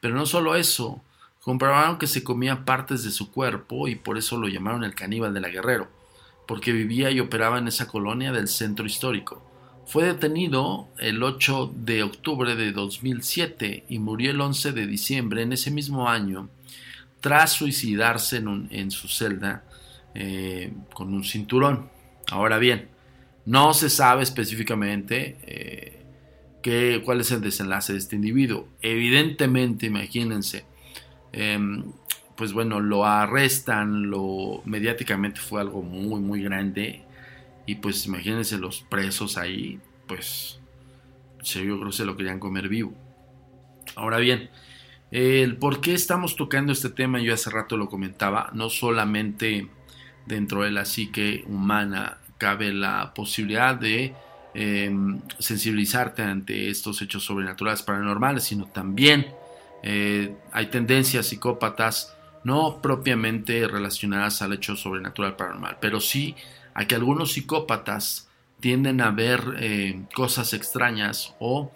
Pero 0.01 0.15
no 0.15 0.25
solo 0.25 0.57
eso, 0.57 1.01
Comprobaron 1.45 1.99
que 1.99 2.07
se 2.07 2.23
comía 2.23 2.65
partes 2.65 3.03
de 3.03 3.11
su 3.11 3.31
cuerpo 3.31 3.87
y 3.87 3.93
por 3.93 4.17
eso 4.17 4.35
lo 4.35 4.47
llamaron 4.47 4.83
el 4.83 4.95
caníbal 4.95 5.31
de 5.31 5.41
la 5.41 5.49
Guerrero, 5.49 5.87
porque 6.47 6.71
vivía 6.71 7.11
y 7.11 7.19
operaba 7.19 7.59
en 7.59 7.67
esa 7.67 7.85
colonia 7.87 8.31
del 8.31 8.47
centro 8.47 8.83
histórico, 8.87 9.43
fue 9.85 10.05
detenido 10.05 10.87
el 10.97 11.21
8 11.21 11.71
de 11.75 12.01
octubre 12.01 12.55
de 12.55 12.71
2007 12.71 13.85
y 13.87 13.99
murió 13.99 14.31
el 14.31 14.41
11 14.41 14.71
de 14.71 14.87
diciembre 14.87 15.43
en 15.43 15.53
ese 15.53 15.69
mismo 15.69 16.09
año 16.09 16.49
tras 17.21 17.53
suicidarse 17.53 18.37
en, 18.37 18.89
su 18.89 19.07
celda 19.07 19.63
eh, 20.15 20.73
con 20.95 21.13
un 21.13 21.23
cinturón. 21.23 21.91
Ahora 22.31 22.57
bien, 22.57 22.89
no 23.45 23.75
se 23.75 23.91
sabe 23.91 24.23
específicamente 24.23 25.37
eh, 25.43 27.01
cuál 27.05 27.21
es 27.21 27.29
el 27.29 27.41
desenlace 27.41 27.93
de 27.93 27.99
este 27.99 28.15
individuo. 28.15 28.67
Evidentemente, 28.81 29.85
imagínense, 29.85 30.65
em, 31.35 31.83
pues 32.35 32.53
bueno, 32.53 32.79
lo 32.79 33.05
arrestan, 33.05 34.09
lo 34.09 34.61
mediáticamente 34.65 35.39
fue 35.41 35.61
algo 35.61 35.81
muy, 35.81 36.21
muy 36.21 36.41
grande. 36.41 37.03
Y 37.65 37.75
pues 37.75 38.05
imagínense 38.05 38.57
los 38.57 38.81
presos 38.81 39.37
ahí, 39.37 39.79
pues 40.07 40.59
yo 41.43 41.61
creo 41.61 41.85
que 41.85 41.91
se 41.91 42.05
lo 42.05 42.15
querían 42.15 42.39
comer 42.39 42.69
vivo. 42.69 42.93
Ahora 43.95 44.17
bien, 44.17 44.49
el 45.11 45.57
por 45.57 45.81
qué 45.81 45.93
estamos 45.93 46.35
tocando 46.35 46.71
este 46.71 46.89
tema, 46.89 47.19
yo 47.19 47.33
hace 47.33 47.49
rato 47.49 47.77
lo 47.77 47.89
comentaba, 47.89 48.49
no 48.53 48.69
solamente 48.69 49.67
dentro 50.25 50.63
de 50.63 50.71
la 50.71 50.85
psique 50.85 51.43
humana 51.47 52.17
cabe 52.37 52.73
la 52.73 53.13
posibilidad 53.13 53.75
de 53.75 54.13
em, 54.53 55.21
sensibilizarte 55.39 56.21
ante 56.21 56.69
estos 56.69 57.01
hechos 57.01 57.23
sobrenaturales 57.23 57.83
paranormales, 57.83 58.43
sino 58.43 58.65
también 58.65 59.27
eh, 59.85 60.35
hay 60.51 60.65
tendencias 60.65 61.27
psicópatas 61.27 62.13
no 62.43 62.81
propiamente 62.81 63.65
relacionadas 63.67 64.41
al 64.41 64.51
hecho 64.51 64.75
sobrenatural 64.75 65.37
paranormal, 65.37 65.77
pero 65.79 66.01
sí 66.01 66.35
a 66.73 66.85
que 66.85 66.95
algunos 66.95 67.31
psicópatas 67.31 68.27
tienden 68.59 68.99
a 68.99 69.11
ver 69.11 69.41
eh, 69.59 70.03
cosas 70.13 70.53
extrañas 70.53 71.33
o, 71.39 71.71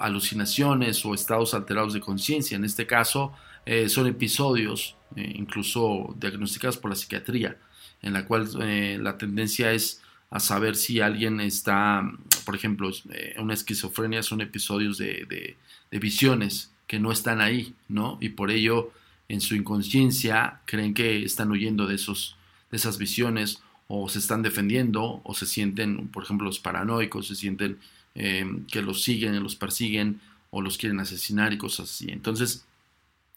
alucinaciones 0.00 1.04
o 1.04 1.14
estados 1.14 1.54
alterados 1.54 1.92
de 1.92 2.00
conciencia. 2.00 2.56
En 2.56 2.64
este 2.64 2.86
caso 2.86 3.32
eh, 3.64 3.88
son 3.88 4.06
episodios 4.06 4.96
incluso 5.14 6.14
diagnosticados 6.18 6.76
por 6.76 6.90
la 6.90 6.96
psiquiatría 6.96 7.56
en 8.02 8.12
la 8.12 8.26
cual 8.26 8.48
eh, 8.62 8.98
la 9.00 9.18
tendencia 9.18 9.72
es 9.72 10.02
a 10.30 10.40
saber 10.40 10.76
si 10.76 11.00
alguien 11.00 11.40
está, 11.40 12.02
por 12.44 12.54
ejemplo, 12.54 12.90
eh, 13.10 13.34
una 13.38 13.54
esquizofrenia 13.54 14.22
son 14.22 14.40
episodios 14.40 14.98
de, 14.98 15.56
visiones 15.90 16.72
que 16.86 16.98
no 16.98 17.12
están 17.12 17.40
ahí, 17.40 17.74
¿no? 17.88 18.18
Y 18.20 18.30
por 18.30 18.50
ello, 18.50 18.92
en 19.28 19.40
su 19.40 19.54
inconsciencia, 19.54 20.60
creen 20.66 20.94
que 20.94 21.24
están 21.24 21.50
huyendo 21.50 21.86
de, 21.86 21.96
esos, 21.96 22.36
de 22.70 22.76
esas 22.76 22.98
visiones 22.98 23.62
o 23.88 24.08
se 24.08 24.18
están 24.18 24.42
defendiendo 24.42 25.20
o 25.24 25.34
se 25.34 25.46
sienten, 25.46 26.08
por 26.08 26.24
ejemplo, 26.24 26.46
los 26.46 26.58
paranoicos, 26.58 27.28
se 27.28 27.36
sienten 27.36 27.78
eh, 28.14 28.46
que 28.70 28.82
los 28.82 29.02
siguen, 29.02 29.42
los 29.42 29.56
persiguen 29.56 30.20
o 30.50 30.60
los 30.60 30.78
quieren 30.78 31.00
asesinar 31.00 31.52
y 31.52 31.58
cosas 31.58 31.90
así. 31.90 32.10
Entonces, 32.10 32.64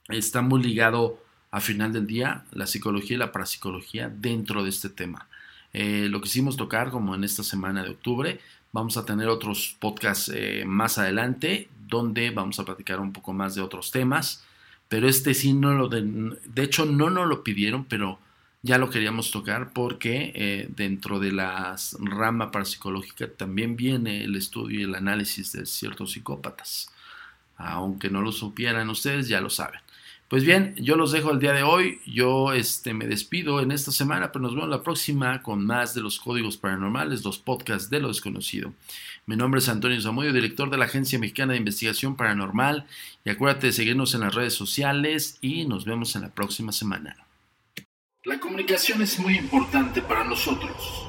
está 0.08 0.42
muy 0.42 0.62
ligado 0.64 1.22
a 1.52 1.62
final 1.62 1.94
del 1.94 2.08
día 2.08 2.46
la 2.52 2.68
psicología 2.68 3.16
y 3.16 3.20
la 3.20 3.32
parapsicología 3.32 4.10
dentro 4.10 4.64
de 4.64 4.70
este 4.70 4.90
tema. 4.90 5.28
Eh, 5.74 6.08
lo 6.10 6.22
quisimos 6.22 6.58
tocar 6.58 6.92
como 6.92 7.16
en 7.16 7.24
esta 7.24 7.44
semana 7.44 7.84
de 7.84 7.90
octubre. 7.90 8.40
Vamos 8.72 8.98
a 8.98 9.06
tener 9.06 9.28
otros 9.28 9.76
podcasts 9.80 10.32
eh, 10.34 10.64
más 10.66 10.98
adelante 10.98 11.70
donde 11.90 12.30
vamos 12.30 12.60
a 12.60 12.66
platicar 12.66 13.00
un 13.00 13.12
poco 13.12 13.34
más 13.34 13.56
de 13.56 13.62
otros 13.62 13.92
temas. 13.92 14.46
Pero 14.88 15.08
este 15.08 15.34
sí 15.34 15.54
no 15.54 15.74
lo 15.74 15.88
de, 15.88 16.02
de 16.46 16.64
hecho 16.64 16.86
no 16.86 17.10
nos 17.10 17.28
lo 17.28 17.44
pidieron, 17.44 17.86
pero 17.86 18.20
ya 18.62 18.78
lo 18.78 18.90
queríamos 18.90 19.32
tocar 19.32 19.72
porque 19.74 20.32
eh, 20.36 20.68
dentro 20.76 21.20
de 21.20 21.32
la 21.32 21.76
rama 22.00 22.52
parapsicológica 22.52 23.32
también 23.32 23.76
viene 23.76 24.24
el 24.24 24.36
estudio 24.36 24.80
y 24.80 24.84
el 24.84 24.96
análisis 24.96 25.54
de 25.54 25.66
ciertos 25.66 26.14
psicópatas. 26.14 26.92
Aunque 27.58 28.10
no 28.10 28.22
lo 28.22 28.32
supieran 28.32 28.90
ustedes, 28.90 29.28
ya 29.28 29.42
lo 29.42 29.50
saben. 29.50 29.82
Pues 30.30 30.46
bien, 30.46 30.76
yo 30.78 30.96
los 30.96 31.12
dejo 31.12 31.32
el 31.32 31.40
día 31.40 31.54
de 31.54 31.64
hoy. 31.64 32.02
Yo 32.06 32.54
este, 32.54 32.94
me 32.94 33.08
despido 33.08 33.62
en 33.62 33.72
esta 33.72 33.92
semana, 33.92 34.32
pero 34.32 34.44
nos 34.44 34.54
vemos 34.54 34.70
la 34.70 34.84
próxima 34.84 35.42
con 35.42 35.66
más 35.66 35.96
de 35.96 36.02
los 36.02 36.20
códigos 36.20 36.56
paranormales, 36.56 37.26
los 37.26 37.40
podcasts 37.40 37.90
de 37.90 38.00
lo 38.00 38.10
desconocido. 38.10 38.72
Mi 39.26 39.36
nombre 39.36 39.58
es 39.58 39.68
Antonio 39.70 40.00
Zamudio, 40.00 40.32
director 40.32 40.70
de 40.70 40.78
la 40.78 40.86
Agencia 40.86 41.18
Mexicana 41.18 41.54
de 41.54 41.60
Investigación 41.60 42.16
Paranormal. 42.16 42.86
Y 43.26 43.32
acuérdate 43.32 43.68
de 43.68 43.74
seguirnos 43.74 44.14
en 44.14 44.22
las 44.22 44.36
redes 44.36 44.54
sociales 44.54 45.40
y 45.42 45.66
nos 45.66 45.86
vemos 45.86 46.16
en 46.16 46.22
la 46.22 46.30
próxima 46.30 46.72
semana. 46.72 47.18
La 48.24 48.40
comunicación 48.40 49.02
es 49.02 49.18
muy 49.18 49.36
importante 49.36 50.04
para 50.04 50.24
nosotros. 50.26 51.08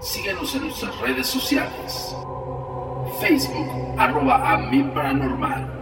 Síguenos 0.00 0.54
en 0.54 0.62
nuestras 0.62 0.98
redes 0.98 1.26
sociales. 1.26 2.14
Facebook, 3.20 3.98
arroba 3.98 4.50
a 4.50 4.94
paranormal. 4.94 5.81